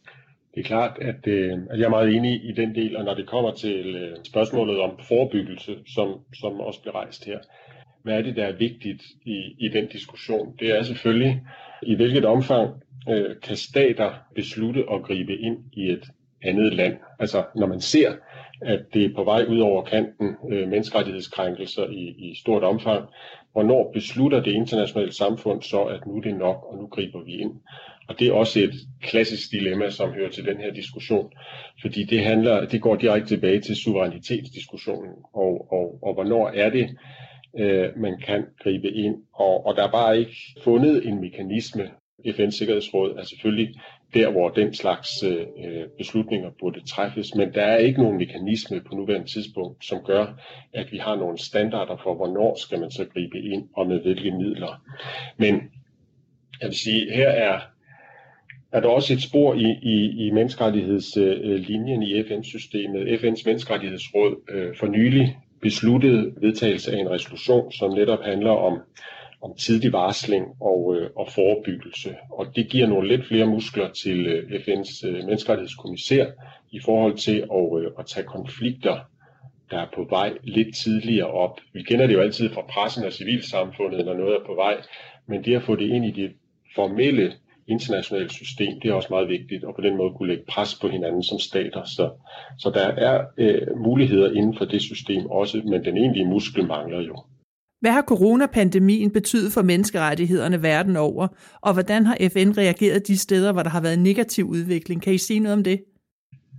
Det 0.55 0.61
er 0.61 0.69
klart, 0.69 0.99
at, 1.01 1.27
øh, 1.27 1.59
at 1.71 1.79
jeg 1.79 1.85
er 1.85 1.91
meget 1.91 2.15
enig 2.17 2.45
i 2.45 2.53
den 2.53 2.75
del, 2.75 2.97
og 2.97 3.05
når 3.05 3.15
det 3.15 3.27
kommer 3.27 3.55
til 3.55 3.97
øh, 3.97 4.17
spørgsmålet 4.23 4.81
om 4.81 4.91
forebyggelse, 5.09 5.77
som, 5.87 6.15
som 6.41 6.61
også 6.61 6.81
bliver 6.81 6.95
rejst 6.95 7.25
her, 7.25 7.39
hvad 8.09 8.19
er 8.19 8.23
det, 8.23 8.37
der 8.37 8.45
er 8.45 8.53
vigtigt 8.53 9.03
i, 9.25 9.55
i 9.59 9.69
den 9.69 9.87
diskussion? 9.87 10.55
Det 10.61 10.79
er 10.79 10.83
selvfølgelig, 10.83 11.43
i 11.83 11.95
hvilket 11.95 12.25
omfang 12.25 12.71
øh, 13.09 13.37
kan 13.43 13.57
stater 13.57 14.11
beslutte 14.35 14.85
at 14.93 15.03
gribe 15.03 15.37
ind 15.37 15.59
i 15.73 15.91
et 15.91 16.05
andet 16.43 16.75
land. 16.75 16.97
Altså 17.19 17.45
når 17.57 17.67
man 17.67 17.81
ser, 17.81 18.13
at 18.63 18.81
det 18.95 19.05
er 19.05 19.15
på 19.17 19.25
vej 19.25 19.45
ud 19.49 19.59
over 19.59 19.85
kanten, 19.85 20.37
øh, 20.51 20.69
menneskerettighedskrænkelser 20.69 21.87
i, 21.87 22.15
i 22.19 22.35
stort 22.41 22.65
omfang, 22.65 23.05
hvornår 23.53 23.91
beslutter 23.93 24.43
det 24.43 24.53
internationale 24.53 25.13
samfund 25.13 25.63
så, 25.63 25.83
at 25.83 26.07
nu 26.07 26.17
er 26.17 26.21
det 26.21 26.37
nok, 26.37 26.67
og 26.71 26.77
nu 26.79 26.87
griber 26.87 27.25
vi 27.25 27.33
ind. 27.33 27.53
Og 28.09 28.19
det 28.19 28.29
er 28.29 28.33
også 28.33 28.61
et 28.61 28.75
klassisk 29.03 29.51
dilemma, 29.51 29.91
som 29.91 30.13
hører 30.13 30.31
til 30.31 30.45
den 30.45 30.57
her 30.57 30.73
diskussion, 30.73 31.33
fordi 31.81 32.05
det, 32.05 32.25
handler, 32.25 32.67
det 32.67 32.81
går 32.81 32.97
direkte 32.97 33.29
tilbage 33.29 33.61
til 33.61 33.77
suverænitetsdiskussionen, 33.77 35.13
og, 35.35 35.73
og, 35.73 35.99
og 36.03 36.15
hvornår 36.15 36.49
er 36.49 36.71
det, 36.71 36.89
øh, 37.59 37.97
man 37.97 38.21
kan 38.21 38.47
gribe 38.63 38.89
ind. 38.89 39.17
Og, 39.33 39.67
og 39.67 39.77
der 39.77 39.87
er 39.87 39.91
bare 39.91 40.19
ikke 40.19 40.37
fundet 40.65 41.07
en 41.07 41.21
mekanisme, 41.21 41.91
FN's 42.27 42.51
Sikkerhedsråd 42.51 43.11
er 43.13 43.19
altså 43.19 43.31
selvfølgelig 43.31 43.75
der, 44.15 44.31
hvor 44.31 44.49
den 44.49 44.75
slags 44.75 45.23
øh, 45.23 45.47
beslutninger 45.99 46.51
burde 46.61 46.87
træffes, 46.87 47.35
men 47.35 47.55
der 47.55 47.63
er 47.63 47.77
ikke 47.77 48.03
nogen 48.03 48.19
mekanisme 48.19 48.81
på 48.81 48.95
nuværende 48.95 49.27
tidspunkt, 49.27 49.85
som 49.85 49.99
gør, 50.05 50.41
at 50.73 50.93
vi 50.93 50.99
har 50.99 51.17
nogle 51.17 51.39
standarder 51.39 51.97
for, 52.03 52.15
hvornår 52.15 52.57
skal 52.61 52.81
man 52.81 52.91
så 52.91 53.05
gribe 53.05 53.39
ind 53.39 53.69
og 53.77 53.87
med 53.87 54.01
hvilke 54.01 54.31
midler. 54.31 54.83
Men 55.37 55.55
jeg 56.61 56.69
vil 56.69 56.77
sige, 56.77 57.13
her 57.13 57.29
er, 57.29 57.61
er 58.73 58.81
der 58.81 58.89
også 58.89 59.13
et 59.13 59.23
spor 59.23 59.55
i, 59.55 59.79
i, 59.83 60.27
i 60.27 60.31
menneskerettighedslinjen 60.31 62.03
i 62.03 62.23
FN-systemet. 62.23 63.21
FN's 63.21 63.43
menneskerettighedsråd 63.47 64.43
øh, 64.49 64.77
for 64.77 64.87
nylig 64.87 65.37
besluttede 65.63 66.33
vedtagelse 66.41 66.93
af 66.93 67.01
en 67.01 67.11
resolution, 67.11 67.73
som 67.73 67.91
netop 67.93 68.23
handler 68.23 68.51
om 68.51 68.81
om 69.43 69.55
tidlig 69.55 69.93
varsling 69.93 70.47
og, 70.61 70.97
øh, 70.97 71.11
og 71.17 71.29
forebyggelse. 71.33 72.17
Og 72.31 72.57
det 72.57 72.69
giver 72.69 72.87
nogle 72.87 73.09
lidt 73.09 73.27
flere 73.27 73.47
muskler 73.47 73.93
til 73.93 74.27
øh, 74.27 74.61
FN's 74.61 75.07
øh, 75.07 75.15
menneskerettighedskommissær 75.15 76.27
i 76.71 76.81
forhold 76.85 77.17
til 77.17 77.39
at, 77.53 77.83
øh, 77.83 77.91
at 77.99 78.07
tage 78.07 78.27
konflikter, 78.27 78.99
der 79.71 79.79
er 79.79 79.87
på 79.95 80.07
vej 80.11 80.33
lidt 80.43 80.77
tidligere 80.77 81.27
op. 81.27 81.61
Vi 81.73 81.83
kender 81.83 82.07
det 82.07 82.15
jo 82.15 82.21
altid 82.21 82.51
fra 82.51 82.63
pressen 82.63 83.05
og 83.05 83.13
civilsamfundet, 83.13 84.07
når 84.07 84.15
noget 84.15 84.35
er 84.35 84.47
på 84.47 84.55
vej, 84.55 84.77
men 85.27 85.45
det 85.45 85.57
at 85.57 85.63
få 85.63 85.77
det 85.77 85.87
ind 85.91 86.05
i 86.05 86.11
det 86.11 86.33
formelle 86.75 87.33
internationale 87.69 88.31
system, 88.31 88.81
det 88.81 88.91
er 88.91 88.95
også 88.95 89.09
meget 89.11 89.29
vigtigt, 89.29 89.65
og 89.65 89.75
på 89.75 89.81
den 89.81 89.97
måde 89.97 90.13
kunne 90.17 90.29
lægge 90.29 90.45
pres 90.49 90.75
på 90.81 90.89
hinanden 90.89 91.23
som 91.23 91.39
stater. 91.39 91.85
Så, 91.85 92.11
så 92.59 92.71
der 92.71 92.87
er 92.87 93.25
øh, 93.39 93.79
muligheder 93.87 94.33
inden 94.33 94.55
for 94.59 94.65
det 94.65 94.83
system 94.83 95.27
også, 95.27 95.63
men 95.65 95.85
den 95.85 95.97
egentlige 95.97 96.27
muskel 96.27 96.67
mangler 96.67 97.01
jo. 97.01 97.17
Hvad 97.81 97.91
har 97.91 98.03
coronapandemien 98.03 99.11
betydet 99.13 99.53
for 99.53 99.63
menneskerettighederne 99.63 100.63
verden 100.63 100.97
over, 100.97 101.29
og 101.61 101.73
hvordan 101.73 102.07
har 102.07 102.17
FN 102.33 102.51
reageret 102.59 103.09
de 103.09 103.19
steder, 103.19 103.53
hvor 103.53 103.63
der 103.63 103.71
har 103.71 103.81
været 103.81 103.99
negativ 103.99 104.45
udvikling? 104.45 105.03
Kan 105.03 105.15
I 105.15 105.19
sige 105.19 105.41
noget 105.41 105.57
om 105.57 105.65
det? 105.65 105.81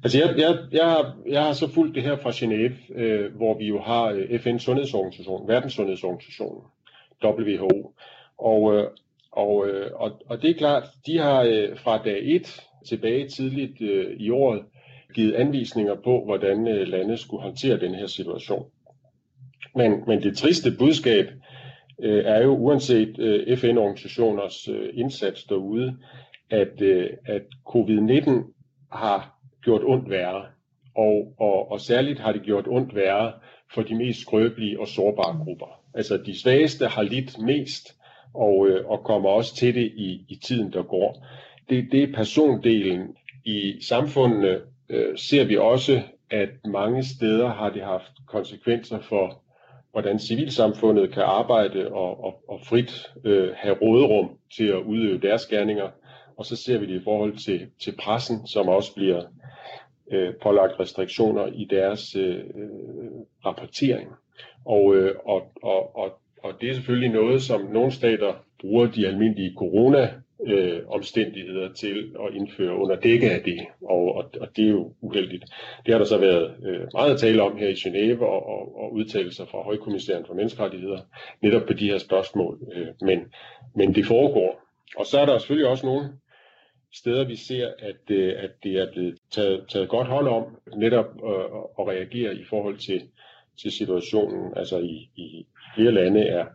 Altså 0.04 0.18
jeg, 0.18 0.36
jeg, 0.38 0.58
jeg, 0.72 0.86
har, 0.86 1.16
jeg 1.28 1.44
har 1.44 1.54
så 1.54 1.68
fulgt 1.74 1.96
det 1.96 2.04
her 2.04 2.18
fra 2.18 2.30
Genève, 2.30 3.02
øh, 3.02 3.36
hvor 3.36 3.58
vi 3.58 3.66
jo 3.66 3.82
har 3.82 4.06
øh, 4.06 4.40
FN's 4.40 4.58
sundhedsorganisation, 4.58 5.48
Verdenssundhedsorganisationen, 5.48 6.64
WHO. 7.24 7.94
Og, 8.38 8.76
øh, 8.76 8.84
og, 9.32 9.68
øh, 9.68 9.92
og, 9.94 10.22
og 10.26 10.42
det 10.42 10.50
er 10.50 10.54
klart, 10.54 10.84
de 11.06 11.18
har 11.18 11.42
øh, 11.44 11.78
fra 11.78 11.98
dag 11.98 12.20
1 12.24 12.62
tilbage 12.88 13.28
tidligt 13.28 13.82
øh, 13.82 14.16
i 14.20 14.30
året 14.30 14.66
givet 15.16 15.34
anvisninger 15.34 15.96
på, 15.96 16.26
hvordan 16.26 16.68
øh, 16.68 16.88
lande 16.88 17.18
skulle 17.18 17.44
håndtere 17.44 17.80
den 17.80 17.96
her 17.96 18.08
situation. 18.08 18.66
Men, 19.76 20.04
men 20.08 20.24
det 20.24 20.38
triste 20.38 20.72
budskab 20.80 21.26
øh, 22.00 22.26
er 22.26 22.44
jo 22.44 22.58
uanset 22.58 23.20
øh, 23.20 23.58
FN-organisationers 23.58 24.68
øh, 24.68 24.90
indsats 24.94 25.44
derude, 25.44 25.98
at, 26.50 26.82
øh, 26.82 27.10
at 27.26 27.42
covid-19 27.70 28.32
har 28.92 29.40
gjort 29.64 29.82
ondt 29.84 30.10
værre. 30.10 30.46
Og, 30.96 31.34
og, 31.40 31.72
og 31.72 31.82
særligt 31.82 32.20
har 32.20 32.32
det 32.32 32.42
gjort 32.42 32.68
ondt 32.68 32.96
værre 32.96 33.34
for 33.74 33.82
de 33.82 33.96
mest 33.96 34.20
skrøbelige 34.20 34.80
og 34.80 34.88
sårbare 34.88 35.44
grupper. 35.46 35.82
Altså 35.94 36.18
de 36.18 36.42
svageste 36.42 36.88
har 36.88 37.02
lidt 37.02 37.42
mest, 37.42 37.99
og, 38.34 38.68
øh, 38.68 38.86
og 38.86 39.04
kommer 39.04 39.30
også 39.30 39.56
til 39.56 39.76
det 39.76 39.92
i, 39.96 40.26
i 40.30 40.36
tiden, 40.36 40.74
der 40.74 40.84
går. 40.84 41.26
Det, 41.70 41.88
det 41.92 42.04
er 42.04 42.14
persondelen. 42.14 43.16
I 43.46 43.82
samfundene 43.82 44.62
øh, 44.90 45.18
ser 45.18 45.46
vi 45.46 45.58
også, 45.58 46.02
at 46.32 46.50
mange 46.66 47.04
steder 47.04 47.48
har 47.48 47.70
det 47.70 47.84
haft 47.84 48.12
konsekvenser 48.28 49.00
for 49.00 49.42
hvordan 49.92 50.20
civilsamfundet 50.20 51.14
kan 51.14 51.24
arbejde 51.24 51.88
og, 51.88 52.24
og, 52.24 52.44
og 52.48 52.60
frit 52.66 53.08
øh, 53.26 53.50
have 53.56 53.78
råderum 53.82 54.38
til 54.58 54.68
at 54.68 54.84
udøve 54.84 55.20
deres 55.20 55.46
gerninger. 55.46 55.90
Og 56.38 56.46
så 56.46 56.56
ser 56.56 56.78
vi 56.78 56.86
det 56.86 57.02
i 57.02 57.04
forhold 57.04 57.38
til, 57.38 57.68
til 57.84 57.96
pressen, 58.00 58.48
som 58.48 58.68
også 58.68 58.96
bliver 58.96 59.24
øh, 60.12 60.34
pålagt 60.42 60.80
restriktioner 60.80 61.46
i 61.46 61.68
deres 61.70 62.16
øh, 62.16 62.36
øh 62.36 63.12
rapportering. 63.46 64.10
Og, 64.66 64.96
øh, 64.96 65.16
og, 65.26 65.52
og, 65.64 65.96
og, 65.96 66.20
og 66.44 66.54
det 66.62 66.70
er 66.70 66.74
selvfølgelig 66.74 67.10
noget, 67.10 67.42
som 67.42 67.62
nogle 67.62 67.92
stater 67.92 68.34
bruger 68.62 68.88
de 68.88 69.08
almindelige 69.08 69.54
corona 69.58 70.10
øh, 70.48 70.82
omstændigheder 70.88 71.74
til 71.74 72.16
at 72.26 72.34
indføre 72.34 72.76
under 72.76 72.96
dække 72.96 73.32
af 73.32 73.42
det, 73.44 73.60
og, 73.82 74.16
og, 74.16 74.32
og 74.42 74.48
det 74.56 74.66
er 74.66 74.70
jo 74.70 74.94
uheldigt. 75.02 75.44
Det 75.86 75.94
har 75.94 75.98
der 76.00 76.06
så 76.06 76.18
været 76.18 76.56
øh, 76.66 76.88
meget 76.94 77.14
at 77.14 77.20
tale 77.20 77.42
om 77.42 77.58
her 77.58 77.68
i 77.68 77.74
Genève 77.74 78.24
og, 78.24 78.46
og, 78.48 78.82
og 78.82 78.94
udtalelser 78.94 79.46
fra 79.46 79.64
Højkommissæren 79.64 80.26
for 80.26 80.34
Menneskerettigheder 80.34 81.00
netop 81.42 81.68
på 81.68 81.74
de 81.74 81.90
her 81.90 81.98
spørgsmål, 81.98 82.60
øh, 82.74 82.88
men, 83.02 83.20
men 83.76 83.96
det 83.96 84.06
foregår. 84.06 84.62
Og 84.98 85.06
så 85.06 85.20
er 85.20 85.26
der 85.26 85.38
selvfølgelig 85.38 85.70
også 85.70 85.86
nogle 85.86 86.10
steder, 86.94 87.28
vi 87.28 87.36
ser, 87.36 87.68
at, 87.80 88.12
øh, 88.12 88.34
at 88.38 88.52
det 88.64 88.76
er 88.76 88.92
blevet 88.92 89.18
taget, 89.32 89.66
taget 89.70 89.90
godt 89.90 90.08
hånd 90.08 90.28
om 90.28 90.44
netop 90.76 91.06
øh, 91.06 91.46
at 91.80 91.88
reagere 91.88 92.36
i 92.36 92.44
forhold 92.44 92.78
til, 92.78 93.02
til 93.62 93.72
situationen. 93.72 94.54
Altså 94.56 94.78
i, 94.78 95.10
i 95.16 95.46
flere 95.76 95.92
lande 95.92 96.22
er 96.22 96.46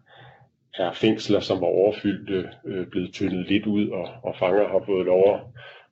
er 0.78 0.92
fængsler, 0.92 1.40
som 1.40 1.61
var 1.61 1.66
overfyldte, 1.66 2.49
øh, 2.66 2.87
blevet 2.87 3.12
tyndet 3.12 3.49
lidt 3.49 3.66
ud, 3.66 3.88
og, 3.88 4.08
og 4.23 4.34
fanger 4.38 4.68
har 4.68 4.82
fået 4.87 5.06
lov 5.06 5.34
at, 5.34 5.40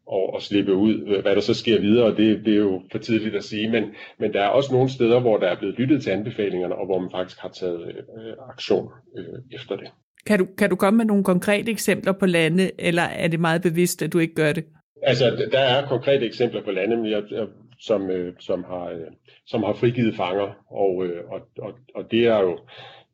og, 0.07 0.35
og 0.35 0.43
slippe 0.43 0.75
ud. 0.75 1.23
Hvad 1.23 1.35
der 1.35 1.41
så 1.41 1.55
sker 1.55 1.81
videre, 1.81 2.17
det, 2.17 2.45
det 2.45 2.53
er 2.53 2.59
jo 2.59 2.83
for 2.93 2.99
tidligt 2.99 3.35
at 3.35 3.45
sige, 3.45 3.71
men, 3.71 3.85
men 4.19 4.33
der 4.33 4.43
er 4.43 4.49
også 4.49 4.73
nogle 4.73 4.89
steder, 4.89 5.21
hvor 5.21 5.37
der 5.37 5.47
er 5.47 5.59
blevet 5.59 5.79
lyttet 5.79 6.03
til 6.03 6.11
anbefalingerne, 6.11 6.75
og 6.75 6.87
hvor 6.87 6.99
man 6.99 7.11
faktisk 7.11 7.39
har 7.41 7.49
taget 7.49 7.81
øh, 7.89 8.33
aktion 8.49 8.89
øh, 9.19 9.39
efter 9.53 9.77
det. 9.77 9.89
Kan 10.27 10.39
du, 10.39 10.47
kan 10.59 10.71
du 10.71 10.77
komme 10.77 10.97
med 10.97 11.05
nogle 11.05 11.25
konkrete 11.25 11.71
eksempler 11.71 12.13
på 12.13 12.27
lande, 12.27 12.71
eller 12.79 13.03
er 13.03 13.29
det 13.29 13.41
meget 13.41 13.63
bevidst, 13.63 14.03
at 14.03 14.13
du 14.13 14.19
ikke 14.19 14.35
gør 14.35 14.53
det? 14.53 14.65
Altså, 15.03 15.49
der 15.53 15.59
er 15.59 15.87
konkrete 15.87 16.27
eksempler 16.27 16.63
på 16.65 16.71
lande, 16.71 16.97
men 16.97 17.11
jeg, 17.11 17.23
jeg, 17.31 17.47
som, 17.83 18.11
øh, 18.11 18.35
som, 18.41 18.65
har, 18.65 18.85
øh, 18.85 19.11
som 19.47 19.63
har 19.63 19.73
frigivet 19.73 20.15
fanger, 20.15 20.65
og, 20.71 21.07
øh, 21.07 21.25
og, 21.31 21.41
og, 21.59 21.73
og 21.95 22.11
det 22.11 22.27
er 22.27 22.41
jo 22.41 22.59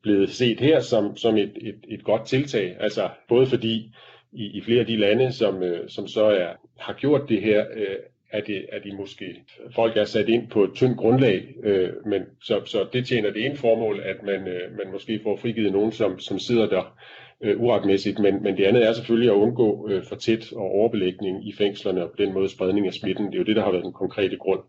blevet 0.02 0.30
set 0.30 0.60
her 0.60 0.80
som, 0.80 1.16
som 1.16 1.36
et, 1.36 1.52
et, 1.60 1.84
et 1.88 2.04
godt 2.04 2.26
tiltag. 2.26 2.76
Altså 2.80 3.08
både 3.28 3.46
fordi 3.46 3.94
i, 4.32 4.44
i 4.58 4.60
flere 4.60 4.80
af 4.80 4.86
de 4.86 4.96
lande, 4.96 5.32
som, 5.32 5.62
øh, 5.62 5.88
som 5.88 6.06
så 6.06 6.24
er, 6.24 6.52
har 6.78 6.92
gjort 6.92 7.28
det 7.28 7.42
her, 7.42 7.64
øh, 7.74 7.96
er, 8.30 8.40
det, 8.40 8.66
er 8.72 8.78
de 8.78 8.96
måske, 8.96 9.42
folk 9.74 9.96
er 9.96 10.04
sat 10.04 10.28
ind 10.28 10.48
på 10.48 10.64
et 10.64 10.70
tyndt 10.74 10.98
grundlag, 10.98 11.54
øh, 11.62 11.90
men 12.06 12.22
så, 12.42 12.62
så 12.64 12.86
det 12.92 13.06
tjener 13.06 13.30
det 13.30 13.46
ene 13.46 13.56
formål, 13.56 14.00
at 14.04 14.22
man, 14.22 14.48
øh, 14.48 14.76
man 14.76 14.92
måske 14.92 15.20
får 15.22 15.36
frigivet 15.36 15.72
nogen, 15.72 15.92
som, 15.92 16.18
som 16.18 16.38
sidder 16.38 16.66
der 16.66 16.98
øh, 17.40 17.60
uretmæssigt, 17.60 18.18
men, 18.18 18.42
men 18.42 18.56
det 18.56 18.64
andet 18.64 18.86
er 18.86 18.92
selvfølgelig 18.92 19.30
at 19.30 19.34
undgå 19.34 19.88
øh, 19.90 20.04
for 20.04 20.16
tæt 20.16 20.52
og 20.52 20.62
overbelægning 20.62 21.48
i 21.48 21.52
fængslerne 21.52 22.04
og 22.04 22.10
på 22.10 22.16
den 22.18 22.32
måde 22.32 22.48
spredning 22.48 22.86
af 22.86 22.92
smitten. 22.92 23.26
Det 23.26 23.34
er 23.34 23.38
jo 23.38 23.44
det, 23.44 23.56
der 23.56 23.64
har 23.64 23.70
været 23.70 23.84
den 23.84 23.92
konkrete 23.92 24.36
grund. 24.36 24.60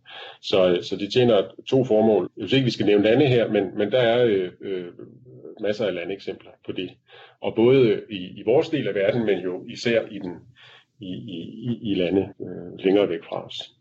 Så, 0.41 0.69
øh, 0.69 0.83
så 0.83 0.95
det 0.95 1.13
tjener 1.13 1.43
to 1.69 1.83
formål. 1.83 2.31
Jeg 2.38 2.41
synes 2.41 2.53
ikke, 2.53 2.65
vi 2.65 2.71
skal 2.71 2.85
nævne 2.85 3.03
lande 3.03 3.27
her, 3.27 3.51
men, 3.51 3.77
men 3.77 3.91
der 3.91 3.99
er 3.99 4.25
øh, 4.25 4.51
øh, 4.61 4.88
masser 5.61 5.85
af 5.85 5.93
landeksempler 5.93 6.51
på 6.65 6.71
det. 6.71 6.89
Og 7.41 7.55
både 7.55 7.88
øh, 7.88 8.01
i, 8.09 8.39
i 8.39 8.43
vores 8.45 8.69
del 8.69 8.88
af 8.88 8.95
verden, 8.95 9.25
men 9.25 9.39
jo 9.39 9.65
især 9.67 10.01
i, 10.11 10.19
den, 10.19 10.35
i, 10.99 11.11
i, 11.11 11.91
i 11.91 11.95
lande 11.95 12.21
øh, 12.41 12.79
længere 12.85 13.09
væk 13.09 13.23
fra 13.23 13.45
os. 13.45 13.71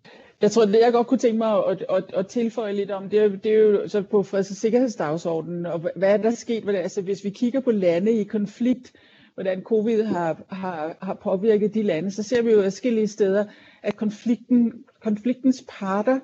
Jeg 0.43 0.51
tror, 0.51 0.65
det 0.65 0.81
jeg 0.83 0.93
godt 0.93 1.07
kunne 1.07 1.19
tænke 1.19 1.39
mig 1.39 1.67
at, 1.67 1.85
at, 1.91 2.05
at 2.15 2.27
tilføje 2.27 2.73
lidt 2.73 2.91
om, 2.91 3.09
det 3.09 3.19
er, 3.19 3.29
det 3.29 3.53
er 3.53 3.59
jo 3.59 3.89
så 3.89 4.03
på 4.03 4.23
freds- 4.23 4.51
og 4.51 4.57
sikkerhedsdagsordenen, 4.57 5.67
og 5.67 5.79
hvad 5.97 6.13
er 6.13 6.17
der 6.17 6.31
sket? 6.31 6.63
Hvordan, 6.63 6.83
altså, 6.83 7.03
hvis 7.03 7.25
vi 7.25 7.31
kigger 7.31 7.61
på 7.61 7.71
lande 7.71 8.13
i 8.13 8.25
konflikt, 8.25 8.93
hvordan 9.35 9.63
covid 9.63 10.03
har, 10.03 10.43
har, 10.49 10.97
har 11.03 11.15
påvirket 11.15 11.75
de 11.75 11.83
lande, 11.83 12.11
så 12.11 12.23
ser 12.23 12.43
vi 12.43 12.53
jo 12.53 12.63
forskellige 12.63 13.09
steder, 13.09 13.45
at 13.83 13.97
konflikten, 13.97 14.73
konfliktens 15.03 15.65
parter 15.69 16.21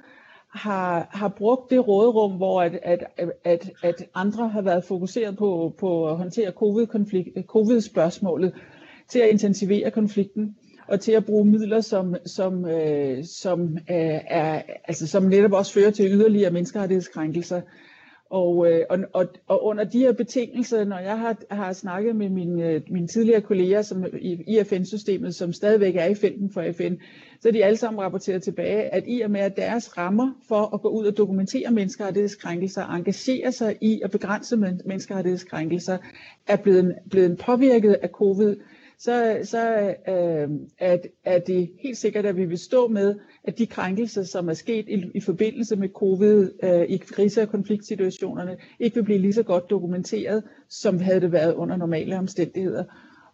har, 0.58 1.08
har 1.10 1.28
brugt 1.28 1.70
det 1.70 1.88
råderum, 1.88 2.32
hvor 2.32 2.62
at, 2.62 2.78
at, 2.82 3.04
at, 3.44 3.70
at 3.82 4.04
andre 4.14 4.48
har 4.48 4.62
været 4.62 4.84
fokuseret 4.84 5.36
på, 5.36 5.74
på 5.78 6.08
at 6.08 6.16
håndtere 6.16 6.52
covid-spørgsmålet, 7.46 8.52
COVID 8.52 8.62
til 9.08 9.18
at 9.18 9.28
intensivere 9.28 9.90
konflikten 9.90 10.56
og 10.88 11.00
til 11.00 11.12
at 11.12 11.24
bruge 11.24 11.44
midler, 11.44 11.80
som, 11.80 12.16
som, 12.26 12.66
øh, 12.66 13.24
som, 13.24 13.78
øh, 13.90 14.20
er, 14.28 14.62
altså, 14.84 15.06
som 15.06 15.22
netop 15.22 15.52
også 15.52 15.72
fører 15.72 15.90
til 15.90 16.12
yderligere 16.12 16.50
menneskerettighedskrænkelser. 16.50 17.60
Og, 18.30 18.72
øh, 18.72 18.80
og, 18.90 18.98
og, 19.12 19.26
og 19.48 19.64
under 19.64 19.84
de 19.84 19.98
her 19.98 20.12
betingelser, 20.12 20.84
når 20.84 20.98
jeg 20.98 21.18
har, 21.18 21.36
har 21.50 21.72
snakket 21.72 22.16
med 22.16 22.28
mine, 22.28 22.68
øh, 22.68 22.80
mine 22.90 23.06
tidligere 23.06 23.40
kolleger 23.40 23.82
som, 23.82 24.06
i, 24.20 24.32
i 24.46 24.64
FN-systemet, 24.64 25.34
som 25.34 25.52
stadigvæk 25.52 25.96
er 25.96 26.04
i 26.04 26.14
felten 26.14 26.50
for 26.50 26.64
FN, 26.76 26.94
så 27.40 27.48
er 27.48 27.52
de 27.52 27.64
alle 27.64 27.76
sammen 27.76 28.02
rapporteret 28.02 28.42
tilbage, 28.42 28.94
at 28.94 29.04
i 29.06 29.20
og 29.20 29.30
med 29.30 29.40
at 29.40 29.56
deres 29.56 29.98
rammer 29.98 30.32
for 30.48 30.74
at 30.74 30.80
gå 30.80 30.88
ud 30.88 31.06
og 31.06 31.16
dokumentere 31.16 31.70
menneskerettighedskrænkelser, 31.70 32.86
engagere 32.86 33.52
sig 33.52 33.76
i 33.80 34.00
at 34.04 34.10
begrænse 34.10 34.56
menneskerettighedskrænkelser, 34.56 35.98
er 36.46 36.56
blevet, 36.56 36.94
blevet 37.10 37.38
påvirket 37.38 37.92
af 38.02 38.08
covid, 38.08 38.56
så, 38.98 39.38
så 39.42 39.94
øh, 40.08 40.48
at, 40.78 41.06
er 41.24 41.38
det 41.38 41.70
helt 41.82 41.96
sikkert, 41.96 42.26
at 42.26 42.36
vi 42.36 42.44
vil 42.44 42.58
stå 42.58 42.88
med, 42.88 43.14
at 43.44 43.58
de 43.58 43.66
krænkelser, 43.66 44.22
som 44.22 44.48
er 44.48 44.54
sket 44.54 44.88
i, 44.88 45.04
i 45.14 45.20
forbindelse 45.20 45.76
med 45.76 45.88
covid 45.88 46.50
øh, 46.62 46.82
i 46.82 46.96
krise- 46.96 47.42
og 47.42 47.48
konfliktsituationerne, 47.48 48.56
ikke 48.80 48.94
vil 48.94 49.02
blive 49.04 49.18
lige 49.18 49.32
så 49.32 49.42
godt 49.42 49.70
dokumenteret, 49.70 50.42
som 50.68 51.00
havde 51.00 51.20
det 51.20 51.32
været 51.32 51.54
under 51.54 51.76
normale 51.76 52.18
omstændigheder. 52.18 52.84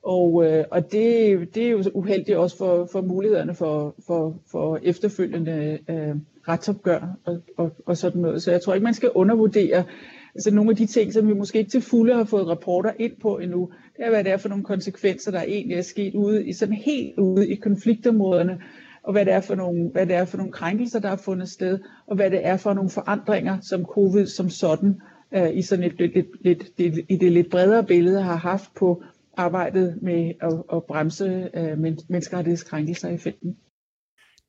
Og, 0.03 0.45
øh, 0.45 0.65
og 0.71 0.93
det, 0.93 1.55
det 1.55 1.67
er 1.67 1.71
jo 1.71 1.83
uheldigt 1.95 2.39
også 2.39 2.57
for, 2.57 2.89
for 2.93 3.01
mulighederne 3.01 3.55
for, 3.55 3.95
for, 4.07 4.41
for 4.51 4.79
efterfølgende 4.83 5.79
øh, 5.89 6.15
retsopgør 6.49 7.17
og, 7.25 7.39
og, 7.57 7.73
og 7.87 7.97
sådan 7.97 8.21
noget. 8.21 8.43
Så 8.43 8.51
jeg 8.51 8.63
tror 8.63 8.75
ikke, 8.75 8.85
man 8.85 8.95
skal 8.95 9.11
undervurdere 9.15 9.85
altså 10.35 10.55
nogle 10.55 10.71
af 10.71 10.77
de 10.77 10.87
ting, 10.87 11.13
som 11.13 11.29
vi 11.29 11.35
måske 11.35 11.59
ikke 11.59 11.71
til 11.71 11.81
fulde 11.81 12.15
har 12.15 12.25
fået 12.25 12.49
rapporter 12.49 12.93
ind 12.99 13.13
på 13.23 13.39
endnu. 13.39 13.71
Det 13.97 14.05
er, 14.05 14.11
hvad 14.11 14.25
det 14.25 14.33
er 14.33 14.37
for 14.37 14.49
nogle 14.49 14.65
konsekvenser, 14.65 15.31
der 15.31 15.43
egentlig 15.43 15.77
er 15.77 15.83
sket 15.83 16.15
ude 16.15 16.49
i 16.49 16.53
sådan 16.53 16.75
helt 16.75 17.19
ude 17.19 17.49
i 17.49 17.55
konfliktområderne, 17.55 18.63
og 19.03 19.13
hvad 19.13 19.25
det 19.25 19.33
er 19.33 19.41
for 19.41 19.55
nogle, 19.55 19.91
hvad 19.93 20.07
det 20.07 20.17
er 20.17 20.25
for 20.25 20.37
nogle 20.37 20.53
krænkelser, 20.53 21.01
der 21.01 21.09
har 21.09 21.17
fundet 21.17 21.49
sted, 21.49 21.79
og 22.07 22.17
hvad 22.17 22.31
det 22.31 22.47
er 22.47 22.57
for 22.57 22.75
nogle 22.75 22.91
forandringer, 22.91 23.59
som 23.61 23.85
covid 23.85 24.27
som 24.27 24.51
sådan 24.51 25.01
øh, 25.35 25.57
i 25.57 25.63
sådan 25.63 25.85
et 25.85 25.99
lidt, 25.99 26.45
lidt, 26.45 26.79
lidt, 26.79 26.99
i 27.09 27.17
det 27.17 27.33
lidt 27.33 27.51
bredere 27.51 27.85
billede 27.85 28.23
har 28.23 28.37
haft 28.37 28.75
på 28.79 29.03
arbejdet 29.37 29.99
med 30.03 30.33
at, 30.41 30.63
at 30.73 30.85
bremse 30.85 31.51
øh, 31.55 31.79
menneskerettighedskrænkelser 32.09 33.09
i 33.09 33.19
felten. 33.19 33.57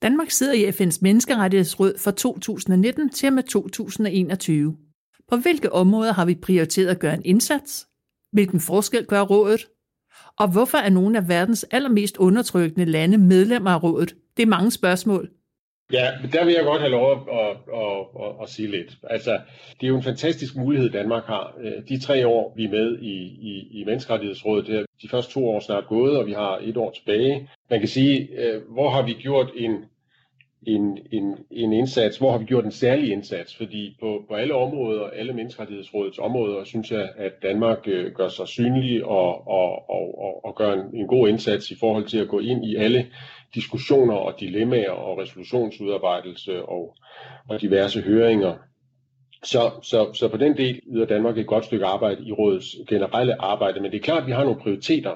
Danmark 0.01 0.29
sidder 0.29 0.53
i 0.53 0.69
FN's 0.69 0.99
Menneskerettighedsråd 1.01 1.97
fra 1.97 2.11
2019 2.11 3.09
til 3.09 3.27
og 3.27 3.33
med 3.33 3.43
2021. 3.43 4.77
På 5.31 5.37
hvilke 5.37 5.71
områder 5.71 6.13
har 6.13 6.25
vi 6.25 6.35
prioriteret 6.35 6.87
at 6.87 6.99
gøre 6.99 7.13
en 7.13 7.25
indsats? 7.25 7.87
Hvilken 8.31 8.59
forskel 8.59 9.05
gør 9.05 9.21
rådet? 9.21 9.67
Og 10.39 10.51
hvorfor 10.51 10.77
er 10.77 10.89
nogle 10.89 11.17
af 11.17 11.29
verdens 11.29 11.65
allermest 11.71 12.17
undertrykkende 12.17 12.85
lande 12.85 13.17
medlemmer 13.17 13.71
af 13.71 13.83
rådet? 13.83 14.15
Det 14.37 14.43
er 14.43 14.47
mange 14.47 14.71
spørgsmål. 14.71 15.29
Ja, 15.93 16.07
der 16.33 16.45
vil 16.45 16.53
jeg 16.53 16.63
godt 16.63 16.81
have 16.81 16.91
lov 16.91 17.11
at, 17.11 17.17
at, 17.39 17.57
at, 17.81 18.25
at, 18.25 18.43
at 18.43 18.49
sige 18.49 18.71
lidt. 18.71 18.97
Altså, 19.03 19.31
det 19.81 19.83
er 19.83 19.87
jo 19.87 19.97
en 19.97 20.03
fantastisk 20.03 20.55
mulighed, 20.55 20.89
Danmark 20.89 21.23
har. 21.25 21.55
Øh, 21.63 21.87
de 21.89 21.99
tre 21.99 22.27
år, 22.27 22.53
vi 22.55 22.63
er 22.65 22.69
med 22.69 22.99
i, 22.99 23.15
i, 23.51 23.81
i 23.81 23.83
Menneskerettighedsrådet, 23.85 24.67
det 24.67 24.75
er 24.79 24.85
de 25.01 25.09
første 25.09 25.33
to 25.33 25.49
år 25.49 25.59
snart 25.59 25.87
gået, 25.87 26.17
og 26.17 26.25
vi 26.25 26.31
har 26.31 26.59
et 26.63 26.77
år 26.77 26.91
tilbage. 26.91 27.49
Man 27.69 27.79
kan 27.79 27.89
sige, 27.89 28.29
øh, 28.37 28.61
hvor 28.69 28.89
har 28.89 29.01
vi 29.01 29.13
gjort 29.13 29.51
en, 29.55 29.85
en, 30.67 30.97
en, 31.11 31.37
en 31.51 31.73
indsats, 31.73 32.17
hvor 32.17 32.31
har 32.31 32.37
vi 32.37 32.45
gjort 32.45 32.65
en 32.65 32.71
særlig 32.71 33.11
indsats? 33.11 33.57
Fordi 33.57 33.97
på, 33.99 34.25
på 34.29 34.35
alle 34.35 34.55
områder, 34.55 35.07
alle 35.07 35.33
Menneskerettighedsrådets 35.33 36.19
områder, 36.19 36.63
synes 36.63 36.91
jeg, 36.91 37.09
at 37.17 37.31
Danmark 37.41 37.87
øh, 37.87 38.11
gør 38.11 38.27
sig 38.27 38.47
synlig 38.47 39.05
og, 39.05 39.47
og, 39.47 39.89
og, 39.89 40.19
og, 40.19 40.45
og 40.45 40.55
gør 40.55 40.73
en, 40.73 40.95
en 40.95 41.07
god 41.07 41.29
indsats 41.29 41.71
i 41.71 41.75
forhold 41.79 42.05
til 42.05 42.17
at 42.17 42.27
gå 42.27 42.39
ind 42.39 42.65
i 42.65 42.75
alle 42.75 43.07
diskussioner 43.55 44.15
og 44.15 44.39
dilemmaer 44.39 44.91
og 44.91 45.17
resolutionsudarbejdelse 45.17 46.65
og, 46.65 46.95
og 47.49 47.61
diverse 47.61 48.01
høringer. 48.01 48.53
Så, 49.43 49.71
så, 49.83 50.13
så 50.13 50.27
på 50.27 50.37
den 50.37 50.57
del 50.57 50.81
yder 50.87 51.05
Danmark 51.05 51.37
et 51.37 51.47
godt 51.47 51.65
stykke 51.65 51.85
arbejde 51.85 52.25
i 52.25 52.31
rådets 52.31 52.75
generelle 52.89 53.41
arbejde, 53.41 53.79
men 53.79 53.91
det 53.91 53.97
er 53.97 54.01
klart, 54.01 54.21
at 54.21 54.27
vi 54.27 54.31
har 54.31 54.43
nogle 54.43 54.59
prioriteter, 54.59 55.15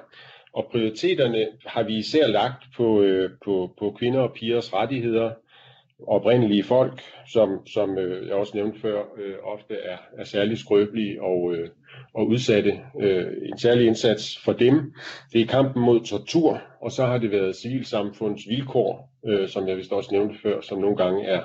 og 0.56 0.68
prioriteterne 0.72 1.48
har 1.66 1.84
vi 1.84 1.98
især 1.98 2.28
lagt 2.28 2.64
på, 2.78 3.02
øh, 3.02 3.30
på, 3.46 3.72
på 3.80 3.96
kvinder 4.00 4.20
og 4.20 4.34
pigers 4.34 4.74
rettigheder, 4.74 5.32
oprindelige 6.08 6.64
folk, 6.64 7.02
som, 7.28 7.68
som 7.68 7.98
øh, 7.98 8.28
jeg 8.28 8.36
også 8.36 8.52
nævnte 8.56 8.80
før, 8.80 9.04
øh, 9.18 9.36
ofte 9.44 9.74
er, 9.74 9.98
er 10.18 10.24
særlig 10.24 10.58
skrøbelige 10.58 11.22
og, 11.24 11.54
øh, 11.56 11.70
og 12.14 12.28
udsatte. 12.28 12.80
Øh, 13.02 13.28
en 13.46 13.58
særlig 13.58 13.88
indsats 13.88 14.40
for 14.46 14.54
dem, 14.54 14.94
det 15.34 15.42
er 15.42 15.46
kampen 15.46 15.84
mod 15.84 16.00
tortur, 16.00 16.62
og 16.82 16.92
så 16.92 17.06
har 17.06 17.18
det 17.18 17.32
været 17.32 17.56
civilsamfunds 17.56 18.42
vilkår, 18.50 19.10
øh, 19.26 19.50
som 19.50 19.68
jeg 19.68 19.78
vist 19.78 19.92
også 19.92 20.10
nævnte 20.12 20.40
før, 20.44 20.62
som 20.62 20.80
nogle 20.80 20.98
gange 20.98 21.26
er, 21.26 21.42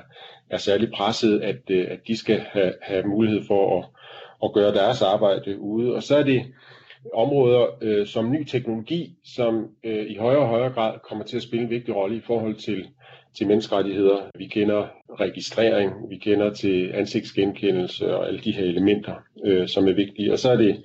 er 0.51 0.57
særlig 0.57 0.91
presset, 0.95 1.41
at, 1.41 1.61
øh, 1.71 1.87
at 1.91 1.99
de 2.07 2.17
skal 2.17 2.41
have, 2.41 2.73
have 2.83 3.07
mulighed 3.07 3.43
for 3.47 3.79
at, 3.79 3.85
at 4.45 4.53
gøre 4.53 4.75
deres 4.75 5.03
arbejde 5.03 5.59
ude. 5.59 5.95
Og 5.95 6.03
så 6.03 6.17
er 6.17 6.23
det 6.23 6.43
områder 7.15 7.67
øh, 7.83 8.07
som 8.07 8.31
ny 8.31 8.45
teknologi, 8.45 9.15
som 9.25 9.69
øh, 9.85 10.11
i 10.11 10.17
højere 10.17 10.41
og 10.41 10.49
højere 10.49 10.73
grad 10.73 10.99
kommer 11.09 11.25
til 11.25 11.37
at 11.37 11.43
spille 11.43 11.65
en 11.65 11.71
vigtig 11.71 11.97
rolle 11.97 12.17
i 12.17 12.21
forhold 12.21 12.55
til 12.55 12.87
til 13.37 13.47
menneskerettigheder. 13.47 14.19
Vi 14.39 14.47
kender 14.47 14.87
registrering, 15.21 16.11
vi 16.11 16.17
kender 16.17 16.55
til 16.55 16.91
ansigtsgenkendelse 16.95 18.17
og 18.17 18.27
alle 18.27 18.41
de 18.41 18.53
her 18.53 18.65
elementer, 18.65 19.15
øh, 19.45 19.69
som 19.69 19.89
er 19.89 19.93
vigtige. 19.93 20.33
Og 20.33 20.39
så 20.39 20.51
er 20.51 20.57
det 20.57 20.83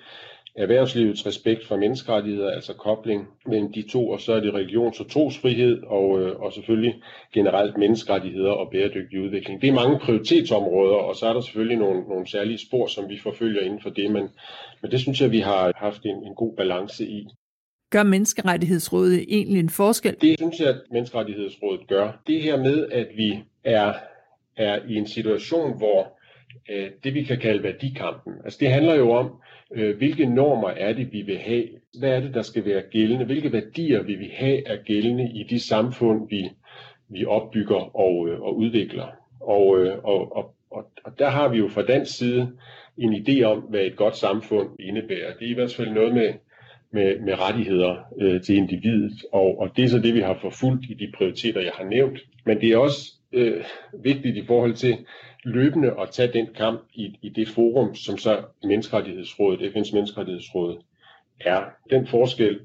erhvervslivets 0.57 1.25
respekt 1.25 1.67
for 1.67 1.77
menneskerettigheder, 1.77 2.51
altså 2.51 2.73
kobling 2.73 3.27
mellem 3.45 3.73
de 3.73 3.81
to, 3.81 4.09
og 4.09 4.21
så 4.21 4.33
er 4.33 4.39
det 4.39 4.53
religions- 4.53 4.99
og 4.99 5.09
trosfrihed, 5.09 5.83
og, 5.83 6.21
øh, 6.21 6.39
og 6.39 6.53
selvfølgelig 6.53 6.95
generelt 7.33 7.77
menneskerettigheder 7.77 8.51
og 8.51 8.71
bæredygtig 8.71 9.21
udvikling. 9.21 9.61
Det 9.61 9.67
er 9.69 9.73
mange 9.73 9.99
prioritetsområder, 9.99 10.95
og 10.95 11.15
så 11.15 11.25
er 11.25 11.33
der 11.33 11.41
selvfølgelig 11.41 11.77
nogle, 11.77 12.01
nogle 12.09 12.27
særlige 12.27 12.57
spor, 12.57 12.87
som 12.87 13.09
vi 13.09 13.19
forfølger 13.19 13.61
inden 13.61 13.81
for 13.81 13.89
det, 13.89 14.11
men, 14.11 14.29
men 14.81 14.91
det 14.91 14.99
synes 14.99 15.21
jeg, 15.21 15.31
vi 15.31 15.39
har 15.39 15.73
haft 15.75 16.05
en, 16.05 16.15
en 16.23 16.35
god 16.35 16.55
balance 16.55 17.05
i. 17.05 17.27
Gør 17.91 18.03
Menneskerettighedsrådet 18.03 19.25
egentlig 19.27 19.59
en 19.59 19.69
forskel? 19.69 20.15
Det 20.21 20.39
synes 20.39 20.59
jeg, 20.59 20.69
at 20.69 20.81
Menneskerettighedsrådet 20.91 21.87
gør. 21.87 22.21
Det 22.27 22.41
her 22.41 22.57
med, 22.57 22.87
at 22.91 23.07
vi 23.17 23.43
er, 23.63 23.93
er 24.57 24.79
i 24.87 24.95
en 24.95 25.07
situation, 25.07 25.77
hvor 25.77 26.15
øh, 26.69 26.89
det 27.03 27.13
vi 27.13 27.23
kan 27.23 27.39
kalde 27.39 27.63
værdikampen, 27.63 28.33
altså 28.43 28.57
det 28.61 28.69
handler 28.69 28.95
jo 28.95 29.11
om, 29.11 29.31
øh, 29.75 29.97
hvilke 29.97 30.25
normer 30.25 30.69
er 30.69 30.93
det, 30.93 31.13
vi 31.13 31.21
vil 31.21 31.37
have? 31.37 31.67
Hvad 31.99 32.09
er 32.09 32.19
det, 32.19 32.33
der 32.33 32.41
skal 32.41 32.65
være 32.65 32.81
gældende? 32.91 33.25
Hvilke 33.25 33.53
værdier 33.53 34.03
vil 34.03 34.19
vi 34.19 34.31
have 34.33 34.67
er 34.67 34.77
gældende 34.83 35.31
i 35.33 35.43
de 35.43 35.59
samfund, 35.59 36.29
vi, 36.29 36.49
vi 37.09 37.25
opbygger 37.25 37.95
og, 37.97 38.29
øh, 38.29 38.41
og 38.41 38.57
udvikler? 38.57 39.07
Og, 39.39 39.79
øh, 39.79 39.97
og, 40.03 40.35
og, 40.35 40.55
og, 40.71 40.91
og 41.03 41.19
der 41.19 41.29
har 41.29 41.47
vi 41.49 41.57
jo 41.57 41.67
fra 41.67 41.81
dansk 41.81 42.17
side 42.17 42.51
en 42.97 43.13
idé 43.13 43.43
om, 43.43 43.59
hvad 43.59 43.81
et 43.81 43.95
godt 43.95 44.17
samfund 44.17 44.69
indebærer. 44.79 45.33
Det 45.39 45.45
er 45.45 45.51
i 45.51 45.53
hvert 45.53 45.73
fald 45.73 45.89
noget 45.89 46.13
med 46.13 46.33
med, 46.95 47.19
med 47.19 47.39
rettigheder 47.39 47.95
øh, 48.21 48.41
til 48.41 48.55
individet, 48.55 49.25
og, 49.31 49.59
og 49.59 49.69
det 49.75 49.83
er 49.83 49.89
så 49.89 49.99
det, 49.99 50.13
vi 50.13 50.19
har 50.19 50.37
forfulgt 50.41 50.85
i 50.89 50.93
de 50.93 51.11
prioriteter, 51.17 51.61
jeg 51.61 51.71
har 51.73 51.83
nævnt. 51.83 52.19
Men 52.45 52.61
det 52.61 52.71
er 52.71 52.77
også 52.77 53.11
øh, 53.33 53.63
vigtigt 54.03 54.37
i 54.37 54.45
forhold 54.45 54.73
til 54.73 54.97
løbende 55.45 55.91
at 56.01 56.09
tage 56.09 56.33
den 56.33 56.47
kamp 56.55 56.81
i, 56.93 57.19
i 57.21 57.29
det 57.29 57.47
forum, 57.47 57.95
som 57.95 58.17
så 58.17 58.43
Menneskerettighedsrådet, 58.63 59.71
FN's 59.71 59.93
Menneskerettighedsråd 59.93 60.83
er. 61.41 61.63
Den 61.89 62.07
forskel 62.07 62.59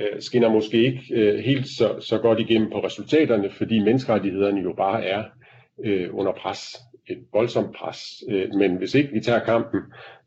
øh, 0.00 0.20
skinner 0.20 0.48
måske 0.48 0.76
ikke 0.76 1.02
øh, 1.14 1.38
helt 1.38 1.66
så, 1.66 2.00
så 2.00 2.18
godt 2.18 2.40
igennem 2.40 2.70
på 2.70 2.84
resultaterne, 2.84 3.50
fordi 3.50 3.78
menneskerettighederne 3.78 4.60
jo 4.60 4.72
bare 4.72 5.04
er 5.04 5.24
øh, 5.84 6.14
under 6.14 6.32
pres 6.32 6.76
et 7.10 7.18
voldsomt 7.32 7.76
pres. 7.76 7.98
Øh, 8.28 8.54
men 8.54 8.76
hvis 8.76 8.94
ikke 8.94 9.12
vi 9.12 9.20
tager 9.20 9.44
kampen, 9.44 9.80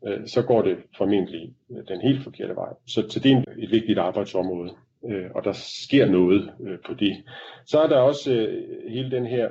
øh, 0.06 0.26
så 0.26 0.42
går 0.42 0.62
det 0.62 0.76
formentlig 0.96 1.54
øh, 1.70 1.88
den 1.88 2.00
helt 2.00 2.22
forkerte 2.22 2.54
vej. 2.54 2.72
Så, 2.86 3.06
så 3.08 3.20
det 3.20 3.32
er 3.32 3.42
et 3.58 3.70
vigtigt 3.70 3.98
arbejdsområde, 3.98 4.70
øh, 5.10 5.26
og 5.34 5.44
der 5.44 5.52
sker 5.52 6.06
noget 6.06 6.50
øh, 6.66 6.78
på 6.86 6.94
det. 6.94 7.16
Så 7.66 7.80
er 7.80 7.88
der 7.88 7.96
også 7.96 8.32
øh, 8.32 8.64
hele 8.88 9.10
den 9.10 9.26
her 9.26 9.48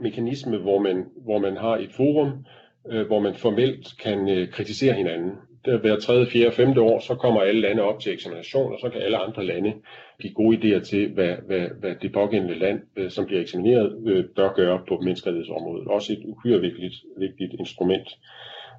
mekanisme, 0.00 0.58
hvor 0.58 0.78
man, 0.78 1.04
hvor 1.24 1.38
man 1.38 1.56
har 1.56 1.76
et 1.76 1.92
forum, 1.92 2.44
øh, 2.90 3.06
hvor 3.06 3.18
man 3.18 3.34
formelt 3.34 3.86
kan 4.02 4.28
øh, 4.28 4.48
kritisere 4.48 4.94
hinanden 4.94 5.32
der 5.64 5.78
hver 5.78 5.96
tredje, 5.98 6.26
fjerde, 6.26 6.52
femte 6.52 6.80
år, 6.80 6.98
så 7.00 7.14
kommer 7.14 7.40
alle 7.40 7.60
lande 7.60 7.82
op 7.82 8.00
til 8.00 8.12
eksamination, 8.12 8.72
og 8.72 8.78
så 8.80 8.90
kan 8.90 9.02
alle 9.02 9.18
andre 9.18 9.44
lande 9.44 9.74
give 10.20 10.34
gode 10.34 10.56
idéer 10.56 10.80
til, 10.84 11.12
hvad, 11.12 11.36
hvad, 11.46 11.68
hvad 11.80 11.94
det 12.02 12.12
pågældende 12.12 12.58
land, 12.58 12.80
øh, 12.96 13.10
som 13.10 13.26
bliver 13.26 13.40
eksamineret, 13.40 14.02
øh, 14.06 14.24
bør 14.36 14.52
gøre 14.52 14.82
på 14.88 15.00
menneskerettighedsområdet. 15.00 15.88
Også 15.88 16.12
et 16.12 16.22
uhyre 16.24 16.60
vigtigt, 16.60 16.94
vigtigt 17.18 17.52
instrument. 17.58 18.08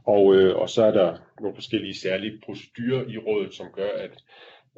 Og, 0.06 0.36
øh, 0.36 0.56
og 0.56 0.70
så 0.70 0.84
er 0.84 0.92
der 0.92 1.18
nogle 1.42 1.56
forskellige 1.56 2.00
særlige 2.00 2.40
procedurer 2.46 3.04
i 3.08 3.18
rådet, 3.18 3.54
som 3.54 3.68
gør, 3.76 3.90
at 4.04 4.24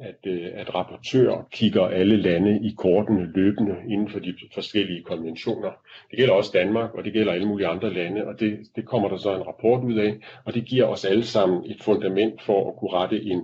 at, 0.02 0.26
øh, 0.26 0.48
at 0.54 0.74
rapportør 0.74 1.48
kigger 1.52 1.86
alle 1.86 2.16
lande 2.16 2.60
i 2.68 2.74
kortene 2.78 3.32
løbende 3.34 3.76
inden 3.88 4.10
for 4.10 4.18
de 4.18 4.34
forskellige 4.54 5.02
konventioner. 5.02 5.70
Det 6.10 6.18
gælder 6.18 6.34
også 6.34 6.50
Danmark, 6.54 6.94
og 6.94 7.04
det 7.04 7.12
gælder 7.12 7.32
alle 7.32 7.48
mulige 7.48 7.66
andre 7.66 7.92
lande, 7.92 8.26
og 8.26 8.40
det, 8.40 8.58
det 8.76 8.86
kommer 8.86 9.08
der 9.08 9.16
så 9.16 9.36
en 9.36 9.46
rapport 9.46 9.84
ud 9.84 9.94
af, 9.94 10.18
og 10.44 10.54
det 10.54 10.64
giver 10.64 10.84
os 10.84 11.04
alle 11.04 11.24
sammen 11.24 11.70
et 11.70 11.82
fundament 11.82 12.42
for 12.42 12.68
at 12.68 12.76
kunne 12.78 12.92
rette 12.92 13.22
en, 13.22 13.40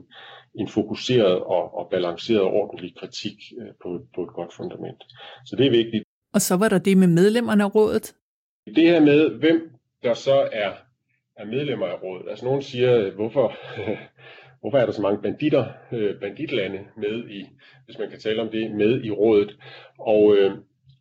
en 0.55 0.69
fokuseret 0.69 1.39
og, 1.39 1.79
og 1.79 1.89
balanceret 1.91 2.41
og 2.41 2.53
ordentlig 2.53 2.97
kritik 2.97 3.37
øh, 3.61 3.69
på, 3.83 4.01
på 4.15 4.23
et 4.23 4.33
godt 4.35 4.55
fundament. 4.55 5.05
Så 5.47 5.57
det 5.57 5.67
er 5.67 5.71
vigtigt. 5.71 6.05
Og 6.35 6.41
så 6.41 6.57
var 6.57 6.69
der 6.69 6.79
det 6.79 6.97
med 6.97 7.07
medlemmerne 7.07 7.65
af 7.65 7.75
rådet? 7.75 8.15
Det 8.67 8.89
her 8.89 9.01
med, 9.01 9.31
hvem 9.31 9.71
der 10.03 10.15
så 10.15 10.49
er, 10.53 10.73
er 11.37 11.45
medlemmer 11.45 11.87
af 11.87 12.03
rådet. 12.03 12.31
Altså 12.31 12.45
nogen 12.45 12.63
siger, 12.63 13.11
hvorfor 13.11 13.53
hvorfor 14.61 14.79
er 14.79 14.87
der 14.87 14.93
så 14.93 15.03
mange 15.03 15.23
banditter, 15.23 15.67
øh, 15.93 16.21
banditlande 16.21 16.79
med 16.97 17.31
i, 17.31 17.47
hvis 17.85 17.99
man 17.99 18.11
kan 18.11 18.21
tale 18.21 18.43
om 18.43 18.49
det, 18.49 18.71
med 18.71 19.05
i 19.05 19.11
rådet. 19.11 19.57
Og, 19.99 20.37
øh, 20.37 20.53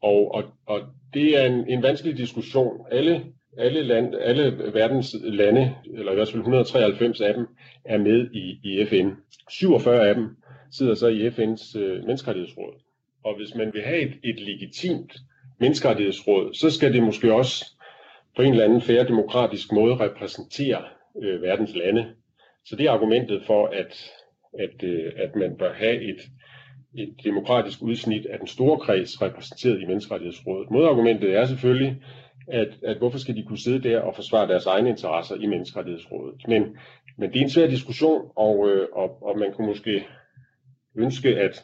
og, 0.01 0.35
og, 0.35 0.43
og 0.65 0.79
det 1.13 1.37
er 1.37 1.45
en, 1.45 1.69
en 1.69 1.83
vanskelig 1.83 2.17
diskussion. 2.17 2.85
Alle, 2.91 3.25
alle, 3.57 3.83
land, 3.83 4.15
alle 4.15 4.73
verdens 4.73 5.15
lande, 5.23 5.75
eller 5.93 6.11
i 6.11 6.15
hvert 6.15 6.27
fald 6.27 6.39
193 6.39 7.21
af 7.21 7.33
dem, 7.33 7.47
er 7.85 7.97
med 7.97 8.31
i, 8.31 8.59
i 8.63 8.85
FN. 8.85 9.09
47 9.49 10.07
af 10.09 10.15
dem 10.15 10.29
sidder 10.71 10.95
så 10.95 11.07
i 11.07 11.27
FN's 11.27 11.79
øh, 11.79 12.03
menneskerettighedsråd. 12.03 12.73
Og 13.23 13.37
hvis 13.37 13.55
man 13.55 13.73
vil 13.73 13.81
have 13.81 14.01
et, 14.01 14.13
et 14.23 14.39
legitimt 14.39 15.13
menneskerettighedsråd, 15.59 16.53
så 16.53 16.69
skal 16.69 16.93
det 16.93 17.03
måske 17.03 17.33
også 17.33 17.65
på 18.35 18.41
en 18.41 18.51
eller 18.51 18.65
anden 18.65 18.81
færre 18.81 19.07
demokratisk 19.07 19.71
måde 19.71 19.95
repræsentere 19.95 20.83
øh, 21.23 21.41
verdens 21.41 21.75
lande. 21.75 22.05
Så 22.69 22.75
det 22.75 22.85
er 22.85 22.91
argumentet 22.91 23.43
for, 23.45 23.67
at, 23.67 24.11
at, 24.59 24.83
øh, 24.83 25.11
at 25.17 25.35
man 25.35 25.57
bør 25.57 25.73
have 25.73 26.01
et, 26.01 26.21
et 26.95 27.15
demokratisk 27.23 27.81
udsnit 27.81 28.25
af 28.25 28.37
den 28.37 28.47
store 28.47 28.79
kreds 28.79 29.21
repræsenteret 29.21 29.81
i 29.81 29.85
Menneskerettighedsrådet. 29.85 30.71
Modargumentet 30.71 31.35
er 31.35 31.45
selvfølgelig, 31.45 32.01
at, 32.47 32.67
at 32.83 32.97
hvorfor 32.97 33.17
skal 33.17 33.35
de 33.35 33.43
kunne 33.43 33.59
sidde 33.59 33.89
der 33.89 33.99
og 33.99 34.15
forsvare 34.15 34.47
deres 34.47 34.65
egne 34.65 34.89
interesser 34.89 35.35
i 35.35 35.45
Menneskerettighedsrådet. 35.45 36.47
Men, 36.47 36.77
men 37.17 37.29
det 37.29 37.39
er 37.39 37.43
en 37.43 37.49
svær 37.49 37.67
diskussion, 37.67 38.31
og, 38.35 38.69
øh, 38.69 38.87
og, 38.93 39.23
og 39.23 39.39
man 39.39 39.53
kunne 39.53 39.67
måske 39.67 40.07
ønske, 40.95 41.29
at, 41.29 41.63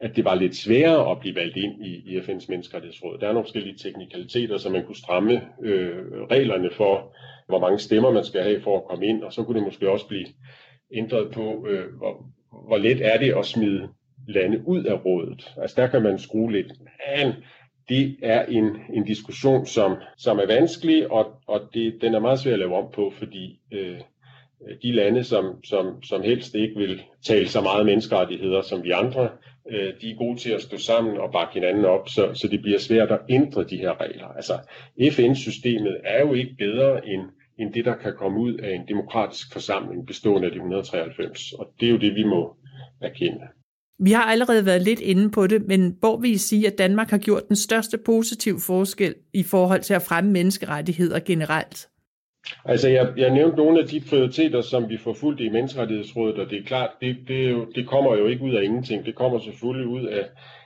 at 0.00 0.16
det 0.16 0.24
var 0.24 0.34
lidt 0.34 0.56
sværere 0.56 1.10
at 1.10 1.20
blive 1.20 1.34
valgt 1.34 1.56
ind 1.56 1.86
i, 1.86 2.14
i 2.14 2.18
FN's 2.18 2.46
menneskerettighedsråd. 2.48 3.18
Der 3.18 3.28
er 3.28 3.32
nogle 3.32 3.44
forskellige 3.44 3.78
teknikaliteter, 3.78 4.58
så 4.58 4.70
man 4.70 4.84
kunne 4.84 4.96
stramme 4.96 5.42
øh, 5.62 6.04
reglerne 6.30 6.70
for, 6.70 7.16
hvor 7.48 7.58
mange 7.58 7.78
stemmer 7.78 8.10
man 8.12 8.24
skal 8.24 8.42
have 8.42 8.60
for 8.60 8.76
at 8.76 8.84
komme 8.84 9.06
ind, 9.06 9.22
og 9.22 9.32
så 9.32 9.42
kunne 9.42 9.58
det 9.58 9.66
måske 9.66 9.90
også 9.90 10.06
blive 10.06 10.26
ændret 10.94 11.30
på, 11.30 11.66
øh, 11.68 11.94
hvor, 11.96 12.26
hvor 12.66 12.78
let 12.78 13.06
er 13.06 13.18
det 13.18 13.34
at 13.38 13.46
smide 13.46 13.88
lande 14.28 14.62
ud 14.66 14.84
af 14.84 15.04
rådet. 15.04 15.54
Altså 15.56 15.80
der 15.80 15.86
kan 15.86 16.02
man 16.02 16.18
skrue 16.18 16.52
lidt. 16.52 16.72
Men 17.16 17.32
det 17.88 18.16
er 18.22 18.44
en, 18.44 18.64
en 18.92 19.04
diskussion, 19.04 19.66
som, 19.66 19.96
som 20.18 20.38
er 20.38 20.46
vanskelig, 20.46 21.12
og, 21.12 21.26
og 21.46 21.60
det, 21.74 21.98
den 22.00 22.14
er 22.14 22.20
meget 22.20 22.38
svær 22.38 22.52
at 22.52 22.58
lave 22.58 22.76
om 22.76 22.90
på, 22.94 23.12
fordi 23.18 23.60
øh, 23.72 24.00
de 24.82 24.92
lande, 24.92 25.24
som, 25.24 25.64
som, 25.64 26.02
som 26.02 26.22
helst 26.22 26.54
ikke 26.54 26.76
vil 26.76 27.02
tale 27.26 27.48
så 27.48 27.60
meget 27.60 27.86
menneskerettigheder 27.86 28.62
som 28.62 28.84
vi 28.84 28.90
andre, 28.90 29.30
øh, 29.70 29.92
de 30.00 30.10
er 30.10 30.16
gode 30.16 30.38
til 30.38 30.50
at 30.50 30.62
stå 30.62 30.76
sammen 30.76 31.16
og 31.16 31.32
bakke 31.32 31.54
hinanden 31.54 31.84
op, 31.84 32.08
så, 32.08 32.34
så 32.34 32.48
det 32.48 32.62
bliver 32.62 32.78
svært 32.78 33.10
at 33.10 33.20
ændre 33.28 33.64
de 33.64 33.76
her 33.76 34.00
regler. 34.00 34.26
Altså, 34.26 34.52
FN-systemet 35.12 36.00
er 36.04 36.20
jo 36.20 36.34
ikke 36.34 36.54
bedre 36.58 37.08
end, 37.08 37.22
end 37.58 37.74
det, 37.74 37.84
der 37.84 37.96
kan 37.96 38.12
komme 38.18 38.40
ud 38.40 38.54
af 38.54 38.74
en 38.74 38.88
demokratisk 38.88 39.52
forsamling 39.52 40.06
bestående 40.06 40.46
af 40.46 40.52
de 40.52 40.56
193, 40.56 41.52
og 41.52 41.66
det 41.80 41.86
er 41.86 41.90
jo 41.90 41.98
det, 41.98 42.14
vi 42.14 42.24
må 42.24 42.56
erkende. 43.00 43.40
Vi 44.00 44.10
har 44.12 44.22
allerede 44.22 44.66
været 44.66 44.82
lidt 44.82 45.00
inde 45.00 45.30
på 45.30 45.46
det, 45.46 45.66
men 45.66 45.96
hvor 46.00 46.16
vi 46.16 46.36
sige, 46.36 46.66
at 46.66 46.78
Danmark 46.78 47.10
har 47.10 47.18
gjort 47.18 47.48
den 47.48 47.56
største 47.56 47.98
positive 47.98 48.60
forskel 48.66 49.14
i 49.34 49.42
forhold 49.42 49.80
til 49.80 49.94
at 49.94 50.02
fremme 50.02 50.30
menneskerettigheder 50.30 51.20
generelt? 51.20 51.88
Altså, 52.64 52.88
jeg, 52.88 53.12
jeg 53.16 53.30
nævnte 53.30 53.56
nogle 53.56 53.80
af 53.80 53.86
de 53.86 54.00
prioriteter, 54.10 54.60
som 54.60 54.88
vi 54.88 54.96
forfulgte 54.96 55.44
i 55.44 55.48
Menneskerettighedsrådet, 55.48 56.38
og 56.38 56.50
det 56.50 56.58
er 56.58 56.64
klart, 56.64 56.90
det, 57.00 57.16
det, 57.28 57.44
er 57.46 57.50
jo, 57.50 57.66
det 57.74 57.86
kommer 57.86 58.16
jo 58.16 58.26
ikke 58.26 58.44
ud 58.44 58.54
af 58.54 58.62
ingenting. 58.62 59.06
Det 59.06 59.14
kommer 59.14 59.38
selvfølgelig 59.38 59.86
ud 59.88 60.06
af, 60.06 60.24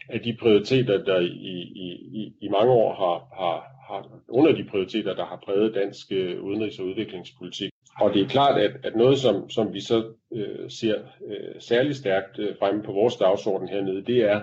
af 0.09 0.21
de 0.21 0.37
prioriteter, 0.41 1.05
der 1.05 1.21
i, 1.21 1.27
i, 1.27 1.89
i, 2.21 2.33
i 2.41 2.49
mange 2.49 2.73
år 2.73 2.95
har, 2.95 3.45
har, 3.45 3.65
har, 3.89 4.09
under 4.29 4.53
de 4.53 4.65
prioriteter, 4.65 5.15
der 5.15 5.25
har 5.25 5.43
præget 5.45 5.75
dansk 5.75 6.13
øh, 6.13 6.45
udenrigs- 6.45 6.81
og 6.81 6.87
udviklingspolitik. 6.87 7.71
Og 8.01 8.15
det 8.15 8.23
er 8.23 8.29
klart, 8.29 8.61
at, 8.61 8.71
at 8.85 8.97
noget, 8.97 9.19
som, 9.19 9.51
som 9.51 9.75
vi 9.75 9.81
så 9.81 10.05
øh, 10.33 10.71
ser 10.71 10.95
øh, 11.27 11.55
særlig 11.61 11.95
stærkt 11.95 12.39
øh, 12.39 12.57
fremme 12.59 12.83
på 12.83 12.93
vores 12.93 13.17
dagsorden 13.17 13.69
hernede, 13.69 14.03
det 14.03 14.19
er, 14.31 14.41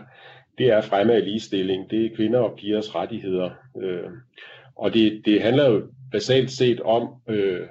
det 0.58 0.68
er 0.68 0.82
fremme 0.82 1.14
af 1.14 1.24
ligestilling. 1.24 1.92
Det 1.92 2.06
er 2.06 2.16
kvinder 2.16 2.40
og 2.40 2.58
pigers 2.58 2.96
rettigheder. 2.96 3.50
Øh, 3.82 4.10
og 4.76 4.94
det, 4.94 5.22
det 5.26 5.42
handler 5.42 5.70
jo 5.70 5.82
basalt 6.12 6.52
set 6.52 6.82
om 6.82 7.08
øh, 7.30 7.68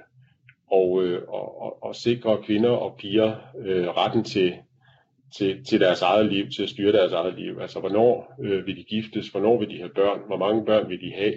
og, 0.70 1.04
øh, 1.04 1.22
og, 1.28 1.62
og, 1.62 1.82
og 1.82 1.96
sikre 1.96 2.42
kvinder 2.42 2.70
og 2.70 2.96
piger 2.98 3.34
øh, 3.58 3.88
retten 3.88 4.24
til, 4.24 4.54
til, 5.36 5.64
til 5.64 5.80
deres 5.80 6.02
eget 6.02 6.32
liv, 6.32 6.50
til 6.50 6.62
at 6.62 6.68
styre 6.68 6.92
deres 6.92 7.12
eget 7.12 7.34
liv. 7.38 7.58
Altså, 7.60 7.80
hvornår 7.80 8.34
øh, 8.40 8.66
vil 8.66 8.76
de 8.76 8.84
giftes, 8.84 9.28
hvornår 9.28 9.58
vil 9.58 9.70
de 9.70 9.78
have 9.78 9.90
børn, 9.94 10.20
hvor 10.26 10.36
mange 10.36 10.64
børn 10.64 10.88
vil 10.88 11.00
de 11.00 11.12
have, 11.12 11.34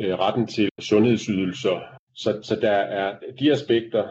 øh, 0.00 0.18
retten 0.18 0.46
til 0.46 0.68
sundhedsydelser. 0.78 1.80
Så, 2.14 2.40
så 2.42 2.56
der 2.56 2.70
er, 2.70 3.14
de 3.40 3.52
aspekter 3.52 4.08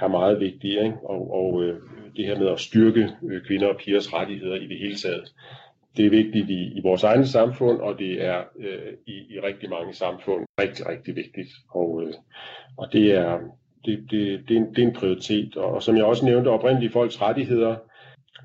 er 0.00 0.08
meget 0.08 0.40
vigtige, 0.40 0.84
ikke? 0.84 0.96
og, 1.04 1.30
og 1.30 1.62
øh, 1.62 1.80
det 2.16 2.26
her 2.26 2.38
med 2.38 2.48
at 2.48 2.60
styrke 2.60 3.08
øh, 3.30 3.42
kvinder 3.46 3.66
og 3.68 3.76
pigers 3.76 4.12
rettigheder 4.14 4.56
i 4.56 4.66
det 4.66 4.78
hele 4.78 4.94
taget 4.94 5.32
det 5.98 6.06
er 6.06 6.10
vigtigt 6.10 6.50
i, 6.50 6.78
i 6.78 6.80
vores 6.82 7.04
egne 7.04 7.26
samfund, 7.26 7.80
og 7.80 7.98
det 7.98 8.24
er 8.24 8.38
øh, 8.58 8.92
i, 9.06 9.12
i 9.12 9.40
rigtig 9.40 9.70
mange 9.70 9.94
samfund 9.94 10.46
rigtig, 10.60 10.88
rigtig 10.88 11.16
vigtigt. 11.16 11.48
Og, 11.70 12.02
øh, 12.02 12.14
og 12.76 12.92
det, 12.92 13.12
er, 13.12 13.38
det, 13.84 14.06
det, 14.10 14.48
det, 14.48 14.56
er 14.56 14.60
en, 14.60 14.74
det 14.74 14.82
er 14.82 14.88
en 14.88 14.94
prioritet. 14.94 15.56
Og, 15.56 15.74
og 15.74 15.82
som 15.82 15.96
jeg 15.96 16.04
også 16.04 16.24
nævnte, 16.24 16.48
oprindelige 16.48 16.92
folks 16.92 17.22
rettigheder, 17.22 17.76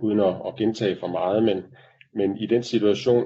uden 0.01 0.19
at, 0.19 0.35
at 0.47 0.55
gentage 0.55 0.97
for 0.99 1.07
meget, 1.07 1.43
men, 1.43 1.63
men 2.13 2.37
i 2.37 2.45
den 2.45 2.63
situation, 2.63 3.25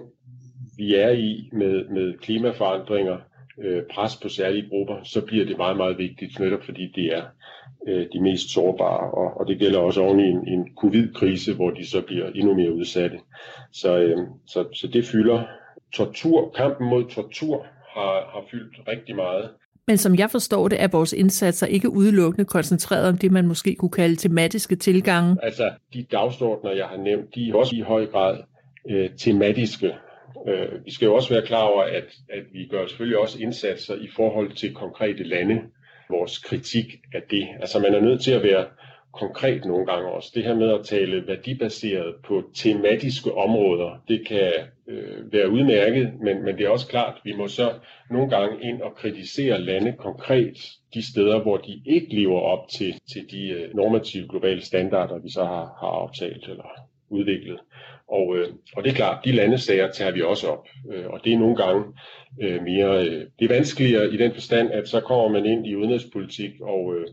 vi 0.78 0.96
er 0.96 1.10
i 1.10 1.50
med, 1.52 1.88
med 1.88 2.18
klimaforandringer, 2.18 3.18
øh, 3.64 3.84
pres 3.94 4.16
på 4.16 4.30
særlige 4.30 4.70
grupper, 4.70 5.04
så 5.04 5.22
bliver 5.22 5.46
det 5.46 5.58
meget, 5.58 5.78
meget 5.78 5.98
vigtigt, 5.98 6.40
netop 6.40 6.64
fordi 6.64 6.92
det 6.96 7.06
er 7.18 7.24
øh, 7.88 8.06
de 8.14 8.22
mest 8.22 8.54
sårbare, 8.54 9.12
og, 9.12 9.40
og 9.40 9.48
det 9.48 9.60
gælder 9.60 9.80
også 9.80 10.02
oven 10.02 10.20
i 10.20 10.24
en, 10.24 10.48
en 10.48 10.68
covid-krise, 10.78 11.54
hvor 11.54 11.72
de 11.72 11.90
så 11.90 12.02
bliver 12.02 12.28
endnu 12.36 12.54
mere 12.54 12.74
udsatte. 12.74 13.20
Så, 13.72 13.98
øh, 13.98 14.18
så, 14.48 14.66
så 14.74 14.88
det 14.88 15.06
fylder 15.06 15.44
tortur, 15.94 16.54
kampen 16.56 16.90
mod 16.90 17.06
tortur 17.06 17.66
har, 17.94 18.30
har 18.34 18.44
fyldt 18.52 18.88
rigtig 18.88 19.16
meget. 19.16 19.50
Men 19.88 19.98
som 19.98 20.16
jeg 20.16 20.30
forstår 20.32 20.68
det, 20.68 20.82
er 20.82 20.88
vores 20.88 21.14
indsatser 21.14 21.68
ikke 21.68 21.90
udelukkende 21.90 22.46
koncentreret 22.46 23.10
om 23.10 23.18
det, 23.18 23.32
man 23.32 23.48
måske 23.48 23.76
kunne 23.76 23.92
kalde 23.92 24.16
tematiske 24.16 24.76
tilgange. 24.76 25.36
Altså, 25.44 25.72
de 25.94 26.04
dagsordner, 26.12 26.72
jeg 26.72 26.86
har 26.86 26.98
nævnt, 26.98 27.36
de 27.36 27.50
er 27.50 27.56
også 27.56 27.76
i 27.76 27.80
høj 27.80 28.06
grad 28.06 28.38
øh, 28.90 29.10
tematiske. 29.18 29.94
Øh, 30.48 30.86
vi 30.86 30.92
skal 30.92 31.06
jo 31.06 31.16
også 31.16 31.34
være 31.34 31.46
klar 31.46 31.64
over, 31.64 31.84
at, 31.84 32.14
at 32.30 32.44
vi 32.54 32.68
gør 32.72 32.88
selvfølgelig 32.88 33.20
også 33.20 33.40
indsatser 33.42 33.96
i 33.96 34.08
forhold 34.16 34.52
til 34.52 34.74
konkrete 34.74 35.24
lande 35.24 35.62
vores 36.10 36.38
kritik 36.38 36.86
af 37.14 37.22
det. 37.30 37.48
Altså 37.60 37.80
man 37.80 37.94
er 37.94 38.02
nødt 38.02 38.22
til 38.22 38.32
at 38.32 38.44
være 38.44 38.66
konkret 39.14 39.66
nogle 39.66 39.86
gange 39.86 40.10
også. 40.10 40.32
Det 40.36 40.44
her 40.44 40.56
med 40.56 40.72
at 40.74 40.86
tale 40.86 41.28
værdibaseret 41.28 42.16
på 42.28 42.44
tematiske 42.56 43.34
områder, 43.34 44.04
det 44.08 44.28
kan 44.28 44.52
øh, 44.88 45.34
være 45.34 45.50
udmærket, 45.50 46.14
men, 46.22 46.44
men 46.44 46.58
det 46.58 46.66
er 46.66 46.70
også 46.70 46.88
klart, 46.88 47.14
at 47.16 47.22
vi 47.24 47.34
må 47.34 47.48
så 47.48 47.74
nogle 48.10 48.30
gange 48.30 48.70
ind 48.70 48.82
og 48.82 48.96
kritisere 48.96 49.62
lande 49.62 49.94
konkret 49.94 50.58
de 50.94 51.12
steder, 51.12 51.42
hvor 51.42 51.58
de 51.58 51.82
ikke 51.86 52.16
lever 52.16 52.40
op 52.40 52.70
til, 52.70 52.94
til 53.14 53.32
de 53.32 53.50
øh, 53.50 53.76
normative 53.76 54.28
globale 54.30 54.62
standarder, 54.62 55.20
vi 55.20 55.30
så 55.30 55.44
har, 55.44 55.66
har 55.80 55.88
aftalt 55.88 56.44
eller 56.48 56.70
udviklet. 57.10 57.60
Og, 58.08 58.38
øh, 58.38 58.48
og 58.76 58.84
det 58.84 58.90
er 58.90 58.96
klart, 58.96 59.26
de 59.26 59.32
landesager 59.32 59.92
tager 59.92 60.12
vi 60.12 60.22
også 60.22 60.48
op, 60.48 60.68
øh, 60.92 61.06
og 61.08 61.20
det 61.24 61.34
er 61.34 61.38
nogle 61.38 61.56
gange 61.56 61.84
øh, 62.42 62.64
mere, 62.64 63.06
øh, 63.06 63.26
det 63.40 63.46
er 63.46 63.54
vanskeligere 63.54 64.14
i 64.14 64.18
den 64.18 64.34
forstand, 64.34 64.72
at 64.72 64.88
så 64.88 65.00
kommer 65.00 65.30
man 65.30 65.46
ind 65.46 65.68
i 65.68 65.76
udenrigspolitik 65.76 66.52
og, 66.62 66.96
øh, 66.96 67.08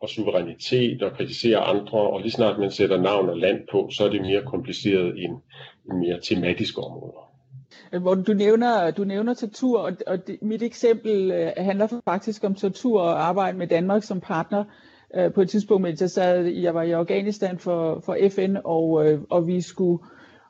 og 0.00 0.08
suverænitet 0.08 1.02
og 1.02 1.12
kritiserer 1.12 1.60
andre, 1.60 1.98
og 1.98 2.20
lige 2.20 2.30
snart 2.30 2.58
man 2.58 2.70
sætter 2.70 3.00
navn 3.00 3.28
og 3.28 3.36
land 3.36 3.60
på, 3.72 3.90
så 3.92 4.04
er 4.04 4.08
det 4.08 4.22
mere 4.22 4.42
kompliceret 4.42 5.24
end, 5.24 5.36
end 5.90 5.98
mere 5.98 6.20
tematiske 6.22 6.80
områder. 6.80 7.30
Hvor 8.00 8.14
du 8.14 8.32
nævner, 8.32 8.90
du 8.90 9.04
nævner 9.04 9.34
tortur, 9.34 9.78
og, 9.78 9.92
og 10.06 10.26
det, 10.26 10.42
mit 10.42 10.62
eksempel 10.62 11.30
øh, 11.30 11.52
handler 11.56 12.00
faktisk 12.04 12.44
om 12.44 12.54
tortur 12.54 13.00
og 13.00 13.28
arbejde 13.28 13.58
med 13.58 13.66
Danmark 13.66 14.02
som 14.02 14.20
partner. 14.20 14.64
Øh, 15.14 15.32
på 15.32 15.40
et 15.40 15.50
tidspunkt, 15.50 15.82
mens 15.82 16.00
jeg, 16.00 16.10
sad, 16.10 16.44
jeg 16.44 16.74
var 16.74 16.82
i 16.82 16.90
Afghanistan 16.90 17.58
for, 17.58 18.00
for 18.04 18.16
FN, 18.30 18.56
og, 18.64 19.06
øh, 19.06 19.20
og 19.30 19.46
vi 19.46 19.60
skulle 19.60 19.98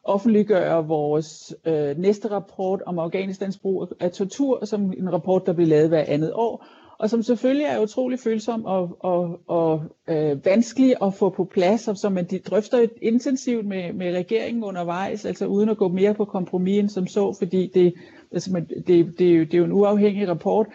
offentliggøre 0.05 0.87
vores 0.87 1.55
øh, 1.65 1.99
næste 1.99 2.31
rapport 2.31 2.83
om 2.87 2.99
Afghanistans 2.99 3.59
brug 3.59 3.89
af 4.01 4.13
tortur, 4.13 4.65
som 4.65 4.93
en 4.93 5.13
rapport, 5.13 5.47
der 5.47 5.53
bliver 5.53 5.69
lavet 5.69 5.89
hver 5.89 6.05
andet 6.09 6.33
år, 6.35 6.67
og 6.99 7.11
som 7.11 7.23
selvfølgelig 7.23 7.65
er 7.65 7.81
utrolig 7.81 8.19
følsom 8.19 8.65
og, 8.65 8.97
og, 9.01 9.41
og 9.47 9.83
øh, 10.09 10.45
vanskelig 10.45 10.95
at 11.03 11.15
få 11.15 11.31
på 11.31 11.45
plads, 11.45 11.89
og 11.89 11.97
som 11.97 12.13
man 12.13 12.25
de 12.25 12.39
drøfter 12.39 12.87
intensivt 13.03 13.67
med, 13.67 13.93
med 13.93 14.15
regeringen 14.15 14.65
undervejs, 14.65 15.25
altså 15.25 15.47
uden 15.47 15.69
at 15.69 15.77
gå 15.77 15.89
mere 15.89 16.15
på 16.15 16.25
kompromis 16.25 16.79
end 16.79 16.89
som 16.89 17.07
så, 17.07 17.37
fordi 17.39 17.71
det, 17.75 17.95
altså, 18.33 18.51
det, 18.69 18.87
det, 18.87 19.19
det, 19.19 19.31
er, 19.31 19.35
jo, 19.35 19.45
det 19.45 19.55
er 19.55 19.59
jo 19.59 19.65
en 19.65 19.73
uafhængig 19.73 20.29
rapport. 20.29 20.67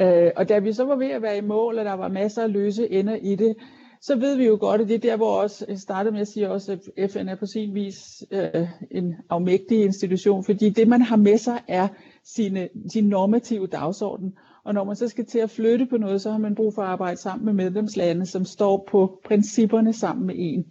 Øh, 0.00 0.30
og 0.36 0.48
da 0.48 0.58
vi 0.58 0.72
så 0.72 0.84
var 0.84 0.96
ved 0.96 1.10
at 1.10 1.22
være 1.22 1.38
i 1.38 1.40
mål, 1.40 1.78
og 1.78 1.84
der 1.84 1.92
var 1.92 2.08
masser 2.08 2.42
af 2.42 2.52
løse 2.52 2.92
ender 2.92 3.16
i 3.16 3.34
det, 3.34 3.56
så 4.00 4.16
ved 4.16 4.36
vi 4.36 4.46
jo 4.46 4.56
godt, 4.60 4.80
at 4.80 4.88
det 4.88 4.94
er 4.94 4.98
der, 4.98 5.16
hvor 5.16 5.42
også 5.42 5.64
jeg 5.68 5.78
startede 5.78 6.12
med 6.12 6.20
at 6.20 6.28
sige 6.28 6.50
også, 6.50 6.78
at 6.96 7.10
FN 7.10 7.28
er 7.28 7.34
på 7.34 7.46
sin 7.46 7.74
vis 7.74 8.24
øh, 8.30 8.68
en 8.90 9.14
afmægtig 9.30 9.84
institution, 9.84 10.44
fordi 10.44 10.70
det, 10.70 10.88
man 10.88 11.02
har 11.02 11.16
med 11.16 11.38
sig, 11.38 11.62
er 11.68 11.88
sine, 12.24 12.68
sin 12.92 13.04
normative 13.04 13.66
dagsorden. 13.66 14.34
Og 14.64 14.74
når 14.74 14.84
man 14.84 14.96
så 14.96 15.08
skal 15.08 15.26
til 15.26 15.38
at 15.38 15.50
flytte 15.50 15.86
på 15.86 15.96
noget, 15.96 16.20
så 16.20 16.30
har 16.30 16.38
man 16.38 16.54
brug 16.54 16.74
for 16.74 16.82
at 16.82 16.88
arbejde 16.88 17.16
sammen 17.16 17.46
med 17.46 17.54
medlemslande, 17.54 18.26
som 18.26 18.44
står 18.44 18.88
på 18.90 19.20
principperne 19.24 19.92
sammen 19.92 20.26
med 20.26 20.34
en. 20.38 20.66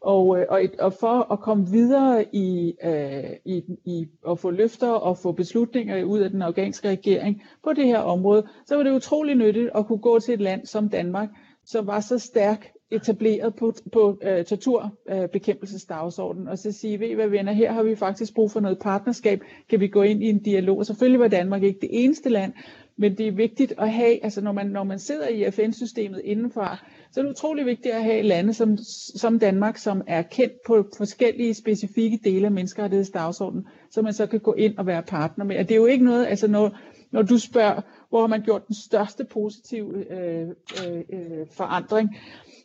Og, 0.00 0.38
øh, 0.38 0.46
og, 0.48 0.62
og 0.78 0.92
for 0.92 1.32
at 1.32 1.40
komme 1.40 1.70
videre 1.70 2.24
i, 2.34 2.74
øh, 2.84 3.30
i, 3.44 3.62
i 3.84 4.08
at 4.28 4.38
få 4.38 4.50
løfter 4.50 4.90
og 4.90 5.18
få 5.18 5.32
beslutninger 5.32 6.04
ud 6.04 6.20
af 6.20 6.30
den 6.30 6.42
afghanske 6.42 6.88
regering 6.88 7.42
på 7.64 7.72
det 7.72 7.86
her 7.86 7.98
område, 7.98 8.46
så 8.66 8.76
var 8.76 8.82
det 8.82 8.92
utrolig 8.92 9.34
nyttigt 9.34 9.70
at 9.74 9.86
kunne 9.86 9.98
gå 9.98 10.18
til 10.18 10.34
et 10.34 10.40
land 10.40 10.66
som 10.66 10.88
Danmark, 10.88 11.28
som 11.64 11.86
var 11.86 12.00
så 12.00 12.18
stærk 12.18 12.72
etableret 12.90 13.54
på, 13.54 13.72
på 13.92 14.10
uh, 14.10 14.44
torturbekæmpelsesdagsordenen, 14.44 16.48
og 16.48 16.58
så 16.58 16.72
sige, 16.72 17.00
ved 17.00 17.14
hvad 17.14 17.28
venner, 17.28 17.52
her 17.52 17.72
har 17.72 17.82
vi 17.82 17.96
faktisk 17.96 18.34
brug 18.34 18.50
for 18.50 18.60
noget 18.60 18.78
partnerskab, 18.78 19.40
kan 19.70 19.80
vi 19.80 19.88
gå 19.88 20.02
ind 20.02 20.22
i 20.22 20.28
en 20.28 20.42
dialog. 20.42 20.78
Og 20.78 20.86
selvfølgelig 20.86 21.20
var 21.20 21.28
Danmark 21.28 21.62
ikke 21.62 21.80
det 21.80 21.90
eneste 21.92 22.28
land, 22.28 22.52
men 22.96 23.18
det 23.18 23.28
er 23.28 23.32
vigtigt 23.32 23.74
at 23.78 23.92
have, 23.92 24.24
altså 24.24 24.40
når 24.40 24.52
man, 24.52 24.66
når 24.66 24.84
man 24.84 24.98
sidder 24.98 25.28
i 25.28 25.50
FN-systemet 25.50 26.20
indenfor, 26.24 26.80
så 27.12 27.20
er 27.20 27.24
det 27.24 27.30
utrolig 27.30 27.66
vigtigt 27.66 27.94
at 27.94 28.02
have 28.02 28.22
lande 28.22 28.54
som, 28.54 28.78
som 29.16 29.38
Danmark, 29.38 29.76
som 29.76 30.02
er 30.06 30.22
kendt 30.22 30.52
på 30.66 30.86
forskellige 30.96 31.54
specifikke 31.54 32.18
dele 32.24 32.46
af 32.46 32.52
menneskerettighedsdagsordenen, 32.52 33.66
så 33.90 34.02
man 34.02 34.12
så 34.12 34.26
kan 34.26 34.40
gå 34.40 34.52
ind 34.52 34.78
og 34.78 34.86
være 34.86 35.02
partner 35.02 35.44
med. 35.44 35.56
Og 35.58 35.68
det 35.68 35.74
er 35.74 35.78
jo 35.78 35.86
ikke 35.86 36.04
noget, 36.04 36.26
altså 36.26 36.48
når, 36.48 36.78
når 37.10 37.22
du 37.22 37.38
spørger, 37.38 37.80
hvor 38.08 38.20
har 38.20 38.26
man 38.26 38.42
gjort 38.42 38.66
den 38.66 38.74
største 38.74 39.24
positive 39.24 40.12
øh, 40.12 40.48
øh, 40.86 41.02
øh 41.12 41.46
forandring 41.50 42.16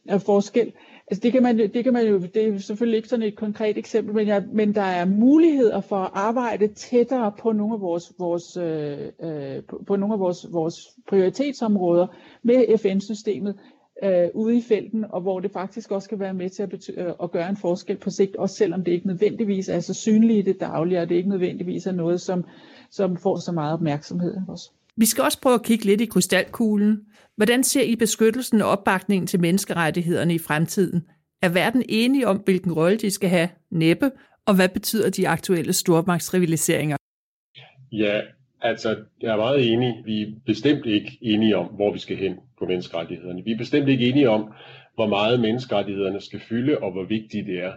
af 0.07 0.21
forskel, 0.21 0.73
Altså 1.11 1.21
det 1.21 1.31
kan 1.31 1.43
man, 1.43 1.57
det 1.57 1.83
kan 1.83 1.93
man 1.93 2.07
jo, 2.07 2.19
det 2.19 2.47
er 2.47 2.57
selvfølgelig 2.57 2.97
ikke 2.97 3.09
sådan 3.09 3.25
et 3.25 3.35
konkret 3.35 3.77
eksempel, 3.77 4.15
men, 4.15 4.27
jeg, 4.27 4.43
men 4.53 4.75
der 4.75 4.81
er 4.81 5.05
muligheder 5.05 5.81
for 5.81 5.95
at 5.95 6.11
arbejde 6.13 6.67
tættere 6.67 7.31
på 7.39 7.51
nogle 7.51 7.73
af 7.73 7.81
vores, 7.81 8.13
vores, 8.19 8.57
øh, 8.57 9.11
øh 9.23 9.63
på, 9.63 9.83
på 9.87 9.95
nogle 9.95 10.13
af 10.13 10.19
vores, 10.19 10.53
vores 10.53 10.87
prioritetsområder 11.07 12.07
med 12.43 12.77
FN-systemet 12.77 13.55
øh, 14.03 14.27
ude 14.33 14.57
i 14.57 14.61
felten, 14.61 15.05
og 15.09 15.21
hvor 15.21 15.39
det 15.39 15.51
faktisk 15.51 15.91
også 15.91 16.09
kan 16.09 16.19
være 16.19 16.33
med 16.33 16.49
til 16.49 16.63
at, 16.63 16.73
bety- 16.73 17.01
øh, 17.01 17.13
at 17.23 17.31
gøre 17.31 17.49
en 17.49 17.57
forskel 17.57 17.97
på 17.97 18.09
sigt, 18.09 18.35
også 18.35 18.55
selvom 18.55 18.83
det 18.83 18.91
ikke 18.91 19.07
nødvendigvis 19.07 19.69
er 19.69 19.79
så 19.79 19.93
synligt 19.93 20.47
i 20.47 20.51
det 20.51 20.59
daglige, 20.59 21.01
og 21.01 21.09
det 21.09 21.15
ikke 21.15 21.29
nødvendigvis 21.29 21.87
er 21.87 21.91
noget, 21.91 22.21
som, 22.21 22.45
som 22.91 23.17
får 23.17 23.35
så 23.37 23.51
meget 23.51 23.73
opmærksomhed 23.73 24.37
også. 24.47 24.71
Vi 24.97 25.05
skal 25.05 25.23
også 25.23 25.41
prøve 25.41 25.55
at 25.55 25.63
kigge 25.63 25.85
lidt 25.85 26.01
i 26.01 26.05
krystalkuglen. 26.05 26.99
Hvordan 27.35 27.63
ser 27.63 27.81
I 27.81 27.95
beskyttelsen 27.95 28.61
og 28.61 28.69
opbakningen 28.69 29.27
til 29.27 29.39
menneskerettighederne 29.39 30.33
i 30.33 30.39
fremtiden? 30.39 31.03
Er 31.41 31.49
verden 31.49 31.83
enige 31.89 32.27
om, 32.27 32.37
hvilken 32.37 32.71
rolle 32.71 32.97
de 32.97 33.11
skal 33.11 33.29
have? 33.29 33.49
Næppe. 33.71 34.11
Og 34.45 34.55
hvad 34.55 34.69
betyder 34.69 35.09
de 35.09 35.27
aktuelle 35.27 35.73
stormagtsrivaliseringer? 35.73 36.97
Ja, 37.91 38.21
altså, 38.61 38.95
jeg 39.21 39.31
er 39.31 39.37
meget 39.37 39.73
enig. 39.73 39.93
Vi 40.05 40.21
er 40.21 40.27
bestemt 40.45 40.85
ikke 40.85 41.17
enige 41.21 41.57
om, 41.57 41.65
hvor 41.65 41.93
vi 41.93 41.99
skal 41.99 42.17
hen 42.17 42.35
på 42.59 42.65
menneskerettighederne. 42.65 43.43
Vi 43.43 43.51
er 43.51 43.57
bestemt 43.57 43.89
ikke 43.89 44.09
enige 44.09 44.29
om, 44.29 44.51
hvor 44.95 45.07
meget 45.07 45.39
menneskerettighederne 45.39 46.21
skal 46.21 46.39
fylde, 46.39 46.77
og 46.77 46.91
hvor 46.91 47.03
vigtige 47.03 47.45
det 47.45 47.63
er. 47.63 47.71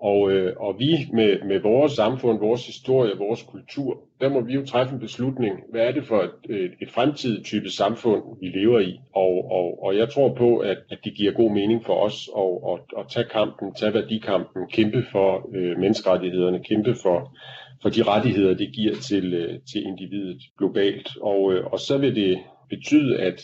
Og, 0.00 0.32
øh, 0.32 0.56
og 0.56 0.78
vi 0.78 1.08
med, 1.12 1.42
med 1.42 1.60
vores 1.60 1.92
samfund, 1.92 2.38
vores 2.38 2.66
historie, 2.66 3.18
vores 3.18 3.42
kultur, 3.42 4.02
der 4.20 4.28
må 4.28 4.40
vi 4.40 4.52
jo 4.52 4.66
træffe 4.66 4.94
en 4.94 5.00
beslutning. 5.00 5.60
Hvad 5.70 5.80
er 5.80 5.92
det 5.92 6.04
for 6.04 6.22
et, 6.22 6.56
et, 6.56 6.72
et 6.82 6.90
fremtidigt 6.90 7.44
type 7.44 7.70
samfund, 7.70 8.22
vi 8.40 8.48
lever 8.48 8.80
i? 8.80 9.00
Og, 9.14 9.50
og, 9.50 9.82
og 9.82 9.96
jeg 9.96 10.08
tror 10.08 10.34
på, 10.34 10.58
at, 10.58 10.78
at 10.90 10.98
det 11.04 11.14
giver 11.14 11.32
god 11.32 11.50
mening 11.50 11.84
for 11.84 11.94
os 11.94 12.30
at, 12.36 12.72
at, 12.72 13.00
at 13.00 13.08
tage 13.10 13.26
kampen, 13.32 13.74
tage 13.74 13.94
værdikampen, 13.94 14.66
kæmpe 14.72 15.04
for 15.12 15.50
øh, 15.54 15.78
menneskerettighederne, 15.78 16.64
kæmpe 16.64 16.94
for, 17.02 17.36
for 17.82 17.88
de 17.88 18.02
rettigheder, 18.02 18.54
det 18.54 18.72
giver 18.72 18.94
til, 18.94 19.34
øh, 19.34 19.58
til 19.72 19.86
individet 19.86 20.42
globalt. 20.58 21.08
Og, 21.20 21.52
øh, 21.52 21.66
og 21.66 21.78
så 21.80 21.98
vil 21.98 22.16
det 22.16 22.38
betyde, 22.70 23.18
at, 23.20 23.42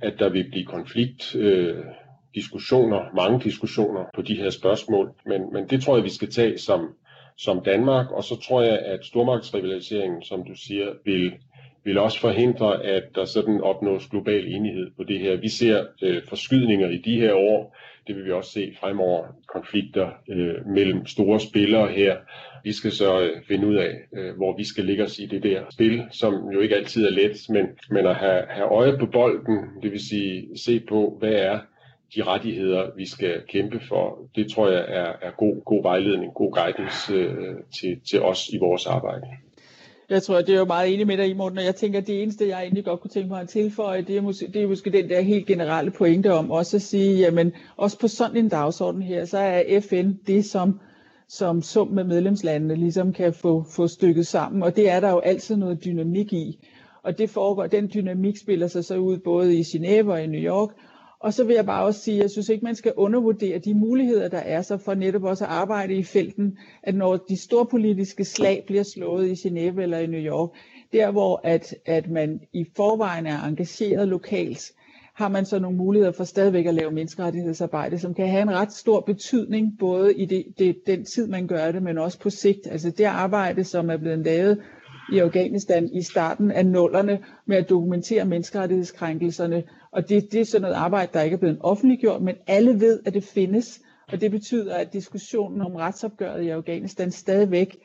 at 0.00 0.14
der 0.18 0.28
vil 0.28 0.50
blive 0.50 0.64
konflikt. 0.64 1.36
Øh, 1.36 1.76
diskussioner, 2.34 3.14
mange 3.14 3.40
diskussioner 3.40 4.04
på 4.14 4.22
de 4.22 4.36
her 4.36 4.50
spørgsmål, 4.50 5.10
men, 5.26 5.52
men 5.52 5.68
det 5.68 5.82
tror 5.82 5.96
jeg, 5.96 6.04
vi 6.04 6.10
skal 6.10 6.30
tage 6.30 6.58
som, 6.58 6.88
som 7.38 7.60
Danmark, 7.64 8.10
og 8.10 8.24
så 8.24 8.40
tror 8.40 8.62
jeg, 8.62 8.78
at 8.78 9.04
stormagtsrivaliseringen, 9.04 10.22
som 10.22 10.44
du 10.44 10.54
siger, 10.54 10.86
vil, 11.04 11.32
vil 11.84 11.98
også 11.98 12.20
forhindre, 12.20 12.84
at 12.84 13.02
der 13.14 13.24
sådan 13.24 13.60
opnås 13.60 14.06
global 14.06 14.46
enighed 14.46 14.90
på 14.96 15.04
det 15.04 15.20
her. 15.20 15.36
Vi 15.36 15.48
ser 15.48 15.84
øh, 16.02 16.22
forskydninger 16.28 16.88
i 16.88 16.98
de 16.98 17.20
her 17.20 17.34
år, 17.34 17.76
det 18.06 18.16
vil 18.16 18.24
vi 18.24 18.32
også 18.32 18.52
se 18.52 18.74
fremover, 18.80 19.26
konflikter 19.48 20.10
øh, 20.28 20.66
mellem 20.66 21.06
store 21.06 21.40
spillere 21.40 21.88
her. 21.88 22.16
Vi 22.64 22.72
skal 22.72 22.92
så 22.92 23.20
øh, 23.20 23.42
finde 23.48 23.66
ud 23.66 23.74
af, 23.74 23.94
øh, 24.16 24.36
hvor 24.36 24.56
vi 24.56 24.64
skal 24.64 24.84
ligge 24.84 25.04
os 25.04 25.18
i 25.18 25.26
det 25.26 25.42
der 25.42 25.62
spil, 25.70 26.02
som 26.10 26.50
jo 26.52 26.60
ikke 26.60 26.76
altid 26.76 27.06
er 27.06 27.10
let, 27.10 27.36
men, 27.48 27.66
men 27.90 28.06
at 28.06 28.16
have, 28.16 28.42
have 28.48 28.68
øje 28.68 28.98
på 28.98 29.06
bolden, 29.06 29.58
det 29.82 29.92
vil 29.92 30.08
sige 30.08 30.48
se 30.56 30.80
på, 30.80 31.16
hvad 31.18 31.32
er 31.32 31.58
de 32.14 32.22
rettigheder, 32.22 32.90
vi 32.96 33.08
skal 33.08 33.42
kæmpe 33.48 33.80
for, 33.88 34.18
det 34.34 34.52
tror 34.52 34.68
jeg 34.68 34.84
er, 34.88 35.12
er 35.22 35.30
god, 35.36 35.64
god 35.64 35.82
vejledning, 35.82 36.34
god 36.34 36.52
guidance 36.52 37.12
øh, 37.12 37.56
til, 37.80 38.00
til 38.10 38.22
os 38.22 38.48
i 38.48 38.58
vores 38.58 38.86
arbejde. 38.86 39.26
Jeg 40.10 40.22
tror, 40.22 40.36
det 40.40 40.54
er 40.54 40.58
jo 40.58 40.64
meget 40.64 40.94
enig 40.94 41.06
med 41.06 41.16
dig 41.16 41.28
i, 41.28 41.32
Morten, 41.32 41.58
og 41.58 41.64
jeg 41.64 41.76
tænker, 41.76 41.98
at 41.98 42.06
det 42.06 42.22
eneste, 42.22 42.48
jeg 42.48 42.62
egentlig 42.62 42.84
godt 42.84 43.00
kunne 43.00 43.10
tænke 43.10 43.28
mig 43.28 43.40
at 43.40 43.48
tilføje, 43.48 44.02
det 44.02 44.16
er, 44.16 44.20
måske, 44.20 44.46
det 44.46 44.62
er 44.62 44.68
måske 44.68 44.90
den 44.90 45.08
der 45.08 45.20
helt 45.20 45.46
generelle 45.46 45.90
pointe 45.90 46.32
om 46.32 46.50
også 46.50 46.76
at 46.76 46.82
sige, 46.82 47.18
jamen 47.18 47.52
også 47.76 47.98
på 47.98 48.08
sådan 48.08 48.36
en 48.36 48.48
dagsorden 48.48 49.02
her, 49.02 49.24
så 49.24 49.38
er 49.38 49.80
FN 49.80 50.12
det, 50.26 50.44
som, 50.44 50.80
som 51.28 51.62
sum 51.62 51.88
med 51.88 52.04
medlemslandene 52.04 52.74
ligesom 52.76 53.12
kan 53.12 53.34
få, 53.34 53.64
få 53.76 53.86
stykket 53.86 54.26
sammen, 54.26 54.62
og 54.62 54.76
det 54.76 54.90
er 54.90 55.00
der 55.00 55.10
jo 55.10 55.18
altid 55.18 55.56
noget 55.56 55.84
dynamik 55.84 56.32
i. 56.32 56.58
Og 57.02 57.18
det 57.18 57.30
foregår, 57.30 57.66
den 57.66 57.90
dynamik 57.94 58.36
spiller 58.36 58.66
sig 58.66 58.84
så 58.84 58.96
ud 58.96 59.18
både 59.18 59.56
i 59.56 59.60
Genève 59.60 60.10
og 60.10 60.22
i 60.22 60.26
New 60.26 60.40
York, 60.40 60.70
og 61.20 61.34
så 61.34 61.44
vil 61.44 61.54
jeg 61.54 61.66
bare 61.66 61.84
også 61.84 62.00
sige, 62.00 62.16
at 62.16 62.22
jeg 62.22 62.30
synes 62.30 62.48
ikke, 62.48 62.64
man 62.64 62.74
skal 62.74 62.92
undervurdere 62.96 63.58
de 63.58 63.74
muligheder, 63.74 64.28
der 64.28 64.38
er 64.38 64.62
så 64.62 64.76
for 64.78 64.94
netop 64.94 65.22
også 65.24 65.44
at 65.44 65.50
arbejde 65.50 65.94
i 65.94 66.02
felten, 66.02 66.58
at 66.82 66.94
når 66.94 67.16
de 67.16 67.36
store 67.36 67.66
politiske 67.66 68.24
slag 68.24 68.64
bliver 68.66 68.82
slået 68.82 69.28
i 69.28 69.48
Genève 69.48 69.80
eller 69.80 69.98
i 69.98 70.06
New 70.06 70.20
York, 70.20 70.50
der 70.92 71.10
hvor 71.10 71.40
at, 71.44 71.74
at 71.86 72.10
man 72.10 72.40
i 72.52 72.64
forvejen 72.76 73.26
er 73.26 73.42
engageret 73.44 74.08
lokalt, 74.08 74.72
har 75.14 75.28
man 75.28 75.44
så 75.46 75.58
nogle 75.58 75.76
muligheder 75.76 76.12
for 76.12 76.24
stadigvæk 76.24 76.66
at 76.66 76.74
lave 76.74 76.90
menneskerettighedsarbejde, 76.90 77.98
som 77.98 78.14
kan 78.14 78.28
have 78.28 78.42
en 78.42 78.50
ret 78.50 78.72
stor 78.72 79.00
betydning, 79.00 79.78
både 79.78 80.14
i 80.14 80.24
det, 80.24 80.44
det, 80.58 80.76
den 80.86 81.04
tid, 81.04 81.26
man 81.26 81.46
gør 81.46 81.72
det, 81.72 81.82
men 81.82 81.98
også 81.98 82.18
på 82.18 82.30
sigt. 82.30 82.66
Altså 82.70 82.90
det 82.90 83.04
arbejde, 83.04 83.64
som 83.64 83.90
er 83.90 83.96
blevet 83.96 84.18
lavet 84.18 84.60
i 85.12 85.18
Afghanistan 85.18 85.88
i 85.92 86.02
starten 86.02 86.50
af 86.50 86.66
nullerne 86.66 87.18
med 87.46 87.56
at 87.56 87.68
dokumentere 87.68 88.24
menneskerettighedskrænkelserne, 88.24 89.62
og 89.92 90.08
det, 90.08 90.32
det 90.32 90.40
er 90.40 90.44
sådan 90.44 90.62
noget 90.62 90.74
arbejde, 90.74 91.10
der 91.14 91.22
ikke 91.22 91.34
er 91.34 91.38
blevet 91.38 91.58
offentliggjort, 91.60 92.22
men 92.22 92.34
alle 92.46 92.80
ved, 92.80 93.00
at 93.06 93.14
det 93.14 93.24
findes. 93.24 93.80
Og 94.12 94.20
det 94.20 94.30
betyder, 94.30 94.76
at 94.76 94.92
diskussionen 94.92 95.60
om 95.60 95.74
retsopgøret 95.74 96.42
i 96.42 96.48
Afghanistan 96.48 97.10
stadigvæk 97.10 97.76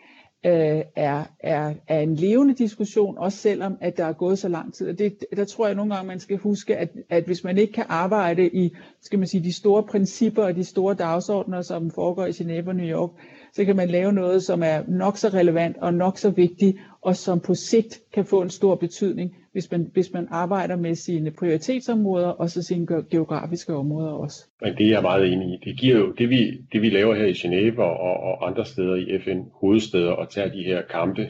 øh, 0.46 0.82
er, 0.96 1.24
er, 1.40 1.74
er 1.88 2.00
en 2.00 2.16
levende 2.16 2.54
diskussion, 2.54 3.18
også 3.18 3.38
selvom 3.38 3.78
at 3.82 3.98
der 3.98 4.06
er 4.06 4.14
gået 4.14 4.40
så 4.40 4.48
lang 4.50 4.74
tid. 4.74 4.90
Og 4.90 5.00
det, 5.00 5.26
der 5.36 5.46
tror 5.46 5.66
jeg 5.66 5.76
nogle 5.76 5.96
gange, 5.96 6.08
man 6.08 6.20
skal 6.20 6.38
huske, 6.38 6.78
at, 6.78 6.90
at 7.10 7.24
hvis 7.24 7.44
man 7.44 7.58
ikke 7.58 7.74
kan 7.74 7.86
arbejde 7.90 8.50
i 8.50 8.76
skal 9.02 9.20
man 9.20 9.28
sige, 9.28 9.44
de 9.44 9.54
store 9.54 9.84
principper 9.84 10.44
og 10.44 10.56
de 10.56 10.64
store 10.64 10.96
dagsordner, 10.96 11.62
som 11.62 11.92
foregår 11.92 12.26
i 12.26 12.30
Genève 12.30 12.68
og 12.68 12.76
New 12.76 12.86
York, 12.86 13.10
så 13.54 13.66
kan 13.66 13.76
man 13.76 13.90
lave 13.90 14.14
noget, 14.14 14.44
som 14.44 14.64
er 14.64 14.84
nok 14.88 15.18
så 15.18 15.30
relevant 15.30 15.78
og 15.78 15.94
nok 15.94 16.18
så 16.18 16.30
vigtigt, 16.30 16.78
og 17.06 17.16
som 17.16 17.40
på 17.40 17.56
sigt 17.56 18.00
kan 18.14 18.26
få 18.26 18.42
en 18.42 18.50
stor 18.50 18.76
betydning 18.76 19.36
hvis 19.52 19.72
man, 19.72 19.90
hvis 19.94 20.14
man 20.14 20.28
arbejder 20.32 20.76
med 20.76 20.96
sine 20.96 21.32
prioritetsområder 21.32 22.28
og 22.28 22.50
så 22.50 22.64
sine 22.64 22.88
geografiske 23.12 23.74
områder 23.74 24.12
også. 24.12 24.46
Men 24.62 24.76
det 24.78 24.86
er 24.86 24.90
jeg 24.90 25.02
meget 25.02 25.34
enig 25.34 25.48
i. 25.48 25.70
Det 25.70 25.80
giver 25.80 25.98
jo 25.98 26.12
det 26.12 26.30
vi, 26.30 26.52
det 26.74 26.82
vi 26.82 26.90
laver 26.90 27.16
her 27.16 27.26
i 27.26 27.32
Genève 27.32 27.82
og, 27.82 28.20
og 28.20 28.48
andre 28.48 28.66
steder 28.66 28.96
i 28.96 29.20
FN 29.20 29.40
hovedsteder 29.54 30.12
og 30.12 30.30
tager 30.30 30.50
de 30.50 30.64
her 30.64 30.82
kampe, 30.82 31.30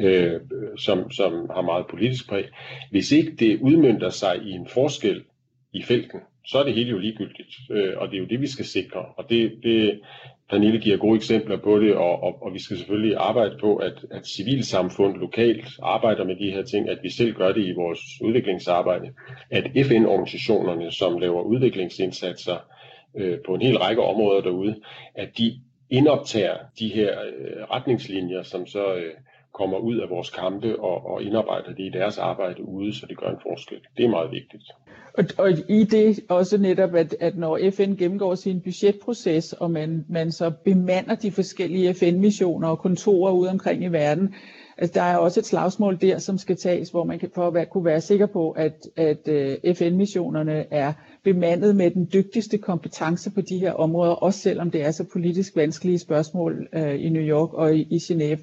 øh, 0.00 0.40
som, 0.78 1.10
som 1.10 1.32
har 1.54 1.62
meget 1.62 1.86
politisk 1.90 2.28
præg. 2.28 2.44
Hvis 2.90 3.12
ikke 3.12 3.32
det 3.38 3.60
udmyndter 3.60 4.10
sig 4.10 4.36
i 4.42 4.50
en 4.50 4.66
forskel 4.74 5.22
i 5.72 5.82
felten, 5.82 6.20
så 6.46 6.58
er 6.58 6.64
det 6.64 6.74
hele 6.74 6.90
jo 6.90 6.98
ligegyldigt. 6.98 7.54
Øh, 7.70 7.92
og 7.96 8.08
det 8.08 8.16
er 8.16 8.20
jo 8.20 8.26
det, 8.26 8.40
vi 8.40 8.46
skal 8.46 8.64
sikre. 8.64 9.00
Og 9.16 9.24
det, 9.30 9.52
det, 9.62 10.00
Pernille 10.50 10.80
giver 10.80 10.96
gode 10.96 11.16
eksempler 11.16 11.56
på 11.56 11.78
det, 11.78 11.94
og, 11.94 12.22
og, 12.22 12.42
og 12.42 12.54
vi 12.54 12.62
skal 12.62 12.76
selvfølgelig 12.76 13.16
arbejde 13.16 13.56
på, 13.60 13.76
at, 13.76 14.04
at 14.10 14.26
civilsamfund 14.26 15.16
lokalt 15.16 15.66
arbejder 15.82 16.24
med 16.24 16.36
de 16.36 16.50
her 16.50 16.62
ting, 16.62 16.88
at 16.88 16.98
vi 17.02 17.10
selv 17.10 17.34
gør 17.34 17.52
det 17.52 17.66
i 17.66 17.72
vores 17.72 18.00
udviklingsarbejde, 18.22 19.12
at 19.50 19.64
FN-organisationerne, 19.86 20.92
som 20.92 21.18
laver 21.18 21.42
udviklingsindsatser 21.42 22.56
øh, 23.16 23.38
på 23.46 23.54
en 23.54 23.62
hel 23.62 23.78
række 23.78 24.02
områder 24.02 24.40
derude, 24.40 24.76
at 25.14 25.38
de 25.38 25.60
indoptager 25.90 26.56
de 26.78 26.88
her 26.88 27.10
øh, 27.20 27.62
retningslinjer, 27.62 28.42
som 28.42 28.66
så 28.66 28.94
øh, 28.94 29.12
kommer 29.58 29.78
ud 29.78 29.96
af 29.96 30.10
vores 30.10 30.30
kampe 30.30 30.80
og, 30.80 31.06
og 31.06 31.22
indarbejder 31.22 31.72
det 31.74 31.84
i 31.84 31.98
deres 31.98 32.18
arbejde 32.18 32.68
ude, 32.68 32.94
så 32.98 33.06
det 33.08 33.16
gør 33.18 33.30
en 33.30 33.42
forskel. 33.42 33.80
Det 33.96 34.04
er 34.04 34.08
meget 34.08 34.30
vigtigt. 34.30 34.62
Og, 35.18 35.24
og 35.38 35.50
i 35.68 35.84
det 35.84 36.20
også 36.28 36.58
netop, 36.58 36.94
at, 36.94 37.16
at 37.20 37.36
når 37.36 37.58
FN 37.70 37.94
gennemgår 37.94 38.34
sin 38.34 38.60
budgetproces, 38.60 39.52
og 39.52 39.70
man, 39.70 40.04
man 40.08 40.32
så 40.32 40.52
bemander 40.64 41.14
de 41.14 41.30
forskellige 41.30 41.94
FN-missioner 41.94 42.68
og 42.68 42.78
kontorer 42.78 43.32
ude 43.32 43.50
omkring 43.50 43.84
i 43.84 43.88
verden, 43.88 44.34
altså 44.78 44.94
der 44.94 45.02
er 45.02 45.16
også 45.16 45.40
et 45.40 45.46
slagsmål 45.46 46.00
der, 46.00 46.18
som 46.18 46.38
skal 46.38 46.56
tages, 46.56 46.90
hvor 46.90 47.04
man 47.04 47.18
kan, 47.18 47.30
for 47.34 47.46
at 47.46 47.54
være, 47.54 47.66
kunne 47.66 47.84
være 47.84 48.00
sikker 48.00 48.26
på, 48.26 48.50
at, 48.50 48.88
at 48.96 49.28
øh, 49.28 49.56
uh, 49.68 49.74
FN-missionerne 49.74 50.72
er 50.72 50.92
bemandet 51.24 51.76
med 51.76 51.90
den 51.90 52.08
dygtigste 52.12 52.58
kompetence 52.58 53.30
på 53.30 53.40
de 53.40 53.58
her 53.58 53.72
områder, 53.72 54.12
også 54.12 54.40
selvom 54.40 54.70
det 54.70 54.84
er 54.84 54.90
så 54.90 55.04
politisk 55.12 55.56
vanskelige 55.56 55.98
spørgsmål 55.98 56.68
uh, 56.76 56.94
i 56.94 57.08
New 57.08 57.22
York 57.22 57.52
og 57.52 57.76
i, 57.76 57.80
i 57.90 57.96
Genève. 57.96 58.40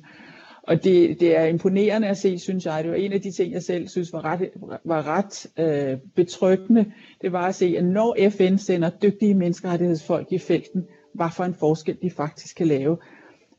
Og 0.67 0.83
det, 0.83 1.19
det 1.19 1.37
er 1.37 1.45
imponerende 1.45 2.07
at 2.07 2.17
se, 2.17 2.39
synes 2.39 2.65
jeg. 2.65 2.83
Det 2.83 2.91
var 2.91 2.97
en 2.97 3.13
af 3.13 3.21
de 3.21 3.31
ting, 3.31 3.53
jeg 3.53 3.63
selv 3.63 3.87
synes 3.87 4.13
var 4.13 4.25
ret, 4.25 4.49
var 4.85 5.07
ret 5.07 5.47
øh, 5.59 5.97
betryggende. 6.15 6.91
Det 7.21 7.31
var 7.31 7.47
at 7.47 7.55
se, 7.55 7.75
at 7.77 7.85
når 7.85 8.17
FN 8.29 8.57
sender 8.57 8.89
dygtige 8.89 9.33
menneskerettighedsfolk 9.33 10.27
i 10.31 10.37
felten, 10.37 10.85
hvad 11.13 11.27
for 11.35 11.43
en 11.43 11.53
forskel 11.53 11.97
de 12.01 12.11
faktisk 12.11 12.55
kan 12.55 12.67
lave. 12.67 12.97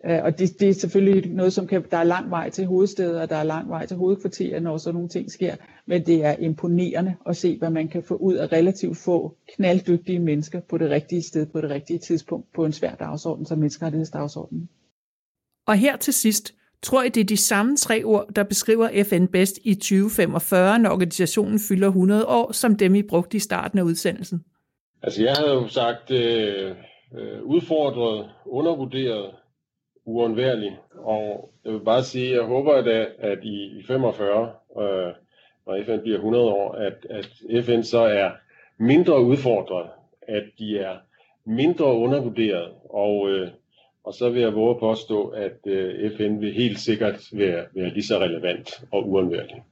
Øh, 0.06 0.20
og 0.24 0.38
det, 0.38 0.60
det 0.60 0.68
er 0.68 0.72
selvfølgelig 0.72 1.30
noget, 1.32 1.52
som 1.52 1.66
kan, 1.66 1.84
der 1.90 1.96
er 1.96 2.04
lang 2.04 2.30
vej 2.30 2.50
til 2.50 2.66
hovedsteder, 2.66 3.22
og 3.22 3.30
der 3.30 3.36
er 3.36 3.42
lang 3.42 3.68
vej 3.68 3.86
til 3.86 3.96
hovedkvarterer, 3.96 4.60
når 4.60 4.76
sådan 4.76 4.94
nogle 4.94 5.08
ting 5.08 5.30
sker. 5.30 5.56
Men 5.86 6.06
det 6.06 6.24
er 6.24 6.36
imponerende 6.36 7.14
at 7.26 7.36
se, 7.36 7.58
hvad 7.58 7.70
man 7.70 7.88
kan 7.88 8.02
få 8.02 8.16
ud 8.16 8.34
af 8.34 8.52
relativt 8.52 8.96
få 8.96 9.36
knalddygtige 9.56 10.18
mennesker 10.18 10.60
på 10.60 10.78
det 10.78 10.90
rigtige 10.90 11.22
sted, 11.22 11.46
på 11.46 11.60
det 11.60 11.70
rigtige 11.70 11.98
tidspunkt, 11.98 12.52
på 12.54 12.64
en 12.64 12.72
svær 12.72 12.94
dagsorden 12.94 13.46
som 13.46 13.58
menneskerettighedsdagsordenen. 13.58 14.68
Og 15.66 15.76
her 15.76 15.96
til 15.96 16.12
sidst, 16.12 16.54
tror 16.84 17.02
I, 17.02 17.08
det 17.08 17.20
er 17.20 17.24
de 17.24 17.36
samme 17.36 17.76
tre 17.76 18.04
ord, 18.04 18.26
der 18.36 18.42
beskriver 18.42 19.04
FN 19.04 19.26
bedst 19.26 19.58
i 19.64 19.74
2045, 19.74 20.78
når 20.78 20.90
organisationen 20.90 21.58
fylder 21.68 21.88
100 21.88 22.26
år, 22.26 22.52
som 22.52 22.76
dem 22.76 22.94
I 22.94 23.02
brugte 23.02 23.36
i 23.36 23.40
starten 23.40 23.78
af 23.78 23.82
udsendelsen? 23.82 24.44
Altså 25.02 25.22
jeg 25.22 25.34
havde 25.34 25.52
jo 25.52 25.68
sagt 25.68 26.10
øh, 26.10 26.70
øh 27.18 27.42
udfordret, 27.42 28.30
undervurderet, 28.46 29.30
uundværlig. 30.06 30.78
Og 30.94 31.50
jeg 31.64 31.72
vil 31.72 31.84
bare 31.84 32.02
sige, 32.02 32.28
at 32.28 32.36
jeg 32.36 32.44
håber, 32.44 32.72
at, 32.72 32.88
at 33.18 33.38
i, 33.42 33.78
i 33.78 33.82
45, 33.86 34.50
øh, 34.78 35.12
når 35.66 35.84
FN 35.86 36.02
bliver 36.02 36.16
100 36.16 36.44
år, 36.44 36.72
at, 36.72 37.06
at 37.10 37.64
FN 37.64 37.82
så 37.82 37.98
er 37.98 38.30
mindre 38.78 39.24
udfordret, 39.24 39.86
at 40.28 40.44
de 40.58 40.78
er 40.78 40.96
mindre 41.46 41.84
undervurderet, 41.84 42.72
og, 42.90 43.30
øh, 43.30 43.48
og 44.04 44.14
så 44.14 44.30
vil 44.30 44.42
jeg 44.42 44.54
våge 44.54 44.70
at 44.70 44.80
påstå, 44.80 45.28
at 45.28 45.58
øh, 45.66 46.16
FN 46.16 46.40
vil 46.40 46.52
helt 46.52 46.78
sikkert 46.78 47.20
være, 47.32 47.64
være 47.74 47.90
lige 47.94 48.04
så 48.04 48.18
relevant 48.18 48.84
og 48.92 49.08
uundværlig. 49.08 49.62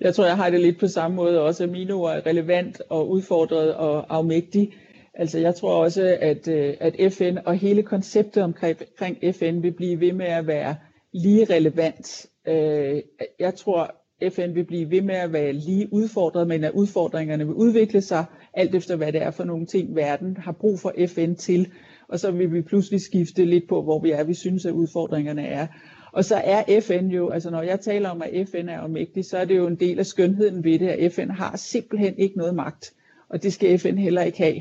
Jeg 0.00 0.14
tror, 0.14 0.24
jeg 0.24 0.36
har 0.36 0.50
det 0.50 0.60
lidt 0.60 0.80
på 0.80 0.86
samme 0.86 1.16
måde 1.16 1.42
også, 1.42 1.64
at 1.64 1.70
mine 1.70 1.94
ord 1.94 2.12
er 2.12 2.26
relevant 2.26 2.82
og 2.88 3.10
udfordret 3.10 3.74
og 3.74 4.16
afmægtig. 4.16 4.72
Altså 5.14 5.38
jeg 5.38 5.54
tror 5.54 5.74
også, 5.84 6.18
at, 6.20 6.48
øh, 6.48 6.74
at 6.80 7.12
FN 7.12 7.38
og 7.44 7.54
hele 7.54 7.82
konceptet 7.82 8.42
omkring, 8.42 8.78
omkring 8.80 9.34
FN 9.34 9.62
vil 9.62 9.72
blive 9.72 10.00
ved 10.00 10.12
med 10.12 10.26
at 10.26 10.46
være 10.46 10.76
lige 11.12 11.44
relevant. 11.44 12.26
Øh, 12.48 13.02
jeg 13.38 13.54
tror, 13.54 13.94
FN 14.30 14.54
vil 14.54 14.64
blive 14.64 14.90
ved 14.90 15.02
med 15.02 15.14
at 15.14 15.32
være 15.32 15.52
lige 15.52 15.88
udfordret, 15.92 16.48
men 16.48 16.64
at 16.64 16.72
udfordringerne 16.72 17.46
vil 17.46 17.54
udvikle 17.54 18.00
sig, 18.00 18.24
alt 18.54 18.74
efter 18.74 18.96
hvad 18.96 19.12
det 19.12 19.22
er 19.22 19.30
for 19.30 19.44
nogle 19.44 19.66
ting, 19.66 19.96
verden 19.96 20.36
har 20.36 20.52
brug 20.52 20.78
for 20.80 20.92
FN 21.08 21.34
til. 21.34 21.72
Og 22.10 22.20
så 22.20 22.30
vil 22.30 22.52
vi 22.52 22.62
pludselig 22.62 23.00
skifte 23.00 23.44
lidt 23.44 23.68
på, 23.68 23.82
hvor 23.82 23.98
vi 23.98 24.10
er, 24.10 24.24
vi 24.24 24.34
synes, 24.34 24.66
at 24.66 24.72
udfordringerne 24.72 25.46
er. 25.46 25.66
Og 26.12 26.24
så 26.24 26.36
er 26.36 26.80
FN 26.80 27.06
jo, 27.06 27.30
altså 27.30 27.50
når 27.50 27.62
jeg 27.62 27.80
taler 27.80 28.08
om, 28.08 28.22
at 28.22 28.48
FN 28.48 28.68
er 28.68 28.80
omægtig, 28.80 29.24
så 29.24 29.38
er 29.38 29.44
det 29.44 29.56
jo 29.56 29.66
en 29.66 29.74
del 29.74 29.98
af 29.98 30.06
skønheden 30.06 30.64
ved 30.64 30.78
det, 30.78 30.88
at 30.88 31.12
FN 31.12 31.30
har 31.30 31.56
simpelthen 31.56 32.14
ikke 32.18 32.38
noget 32.38 32.54
magt. 32.54 32.92
Og 33.28 33.42
det 33.42 33.52
skal 33.52 33.78
FN 33.78 33.96
heller 33.96 34.22
ikke 34.22 34.38
have. 34.38 34.60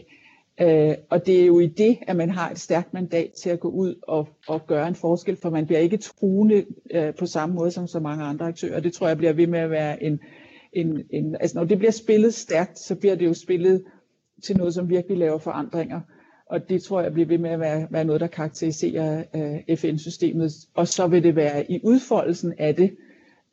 Øh, 0.62 0.96
og 1.10 1.26
det 1.26 1.42
er 1.42 1.46
jo 1.46 1.60
i 1.60 1.68
det, 1.68 1.98
at 2.08 2.16
man 2.16 2.30
har 2.30 2.50
et 2.50 2.60
stærkt 2.60 2.94
mandat 2.94 3.32
til 3.32 3.50
at 3.50 3.60
gå 3.60 3.70
ud 3.70 3.96
og, 4.02 4.28
og 4.48 4.68
gøre 4.68 4.88
en 4.88 4.96
forskel, 4.96 5.36
for 5.36 5.50
man 5.50 5.66
bliver 5.66 5.80
ikke 5.80 5.98
truende 5.98 6.66
øh, 6.92 7.16
på 7.16 7.26
samme 7.26 7.56
måde 7.56 7.72
som 7.72 7.88
så 7.88 8.00
mange 8.00 8.24
andre 8.24 8.46
aktører. 8.46 8.80
Det 8.80 8.94
tror 8.94 9.08
jeg 9.08 9.18
bliver 9.18 9.34
ved 9.34 9.48
med 9.48 9.60
at 9.60 9.70
være 9.70 10.04
en, 10.04 10.20
en, 10.74 11.04
en... 11.10 11.36
Altså 11.40 11.58
når 11.58 11.66
det 11.66 11.78
bliver 11.78 11.92
spillet 11.92 12.34
stærkt, 12.34 12.80
så 12.80 12.96
bliver 12.96 13.16
det 13.16 13.26
jo 13.26 13.34
spillet 13.34 13.84
til 14.44 14.58
noget, 14.58 14.74
som 14.74 14.90
virkelig 14.90 15.18
laver 15.18 15.38
forandringer. 15.38 16.02
Og 16.50 16.70
det 16.70 16.84
tror 16.84 17.02
jeg 17.02 17.14
bliver 17.14 17.28
ved 17.28 17.38
med 17.38 17.50
at 17.50 17.60
være, 17.60 17.88
være 17.90 18.06
noget, 18.06 18.22
der 18.22 18.28
karakteriserer 18.28 19.24
øh, 19.36 19.78
FN-systemet. 19.78 20.52
Og 20.74 20.88
så 20.88 21.08
vil 21.08 21.24
det 21.24 21.36
være 21.36 21.72
i 21.72 21.80
udfoldelsen 21.84 22.54
af 22.58 22.76
det, 22.76 22.98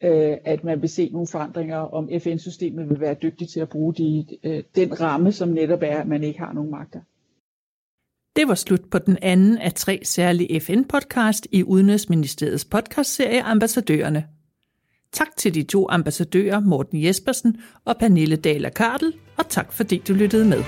øh, 0.03 0.37
at 0.45 0.65
man 0.65 0.83
vil 0.83 0.89
se 0.89 1.09
nogle 1.13 1.27
forandringer, 1.27 1.77
om 1.77 2.09
FN-systemet 2.21 2.89
vil 2.89 3.01
være 3.01 3.15
dygtigt 3.23 3.51
til 3.51 3.61
at 3.61 3.69
bruge 3.69 3.95
de, 3.95 4.27
øh, 4.45 4.63
den 4.75 5.01
ramme, 5.01 5.33
som 5.33 5.49
netop 5.49 5.83
er, 5.83 6.01
at 6.01 6.09
man 6.09 6.25
ikke 6.25 6.39
har 6.39 6.53
nogen 6.53 6.71
magter. 6.71 7.01
Det 8.37 8.49
var 8.49 8.55
slut 8.55 8.91
på 8.91 8.99
den 8.99 9.19
anden 9.23 9.59
af 9.59 9.73
tre 9.73 10.01
særlige 10.03 10.61
FN-podcast 10.61 11.47
i 11.53 11.63
Udenrigsministeriets 11.63 12.65
podcastserie 12.65 13.43
Ambassadørerne. 13.43 14.25
Tak 15.13 15.37
til 15.37 15.55
de 15.55 15.63
to 15.63 15.87
ambassadører 15.91 16.61
Morten 16.61 17.05
Jespersen 17.05 17.57
og 17.85 17.97
Pernille 17.99 18.37
Daler 18.37 18.71
Kartel, 18.71 19.13
og 19.37 19.49
tak 19.49 19.73
fordi 19.73 20.03
du 20.09 20.13
lyttede 20.13 20.49
med. 20.49 20.63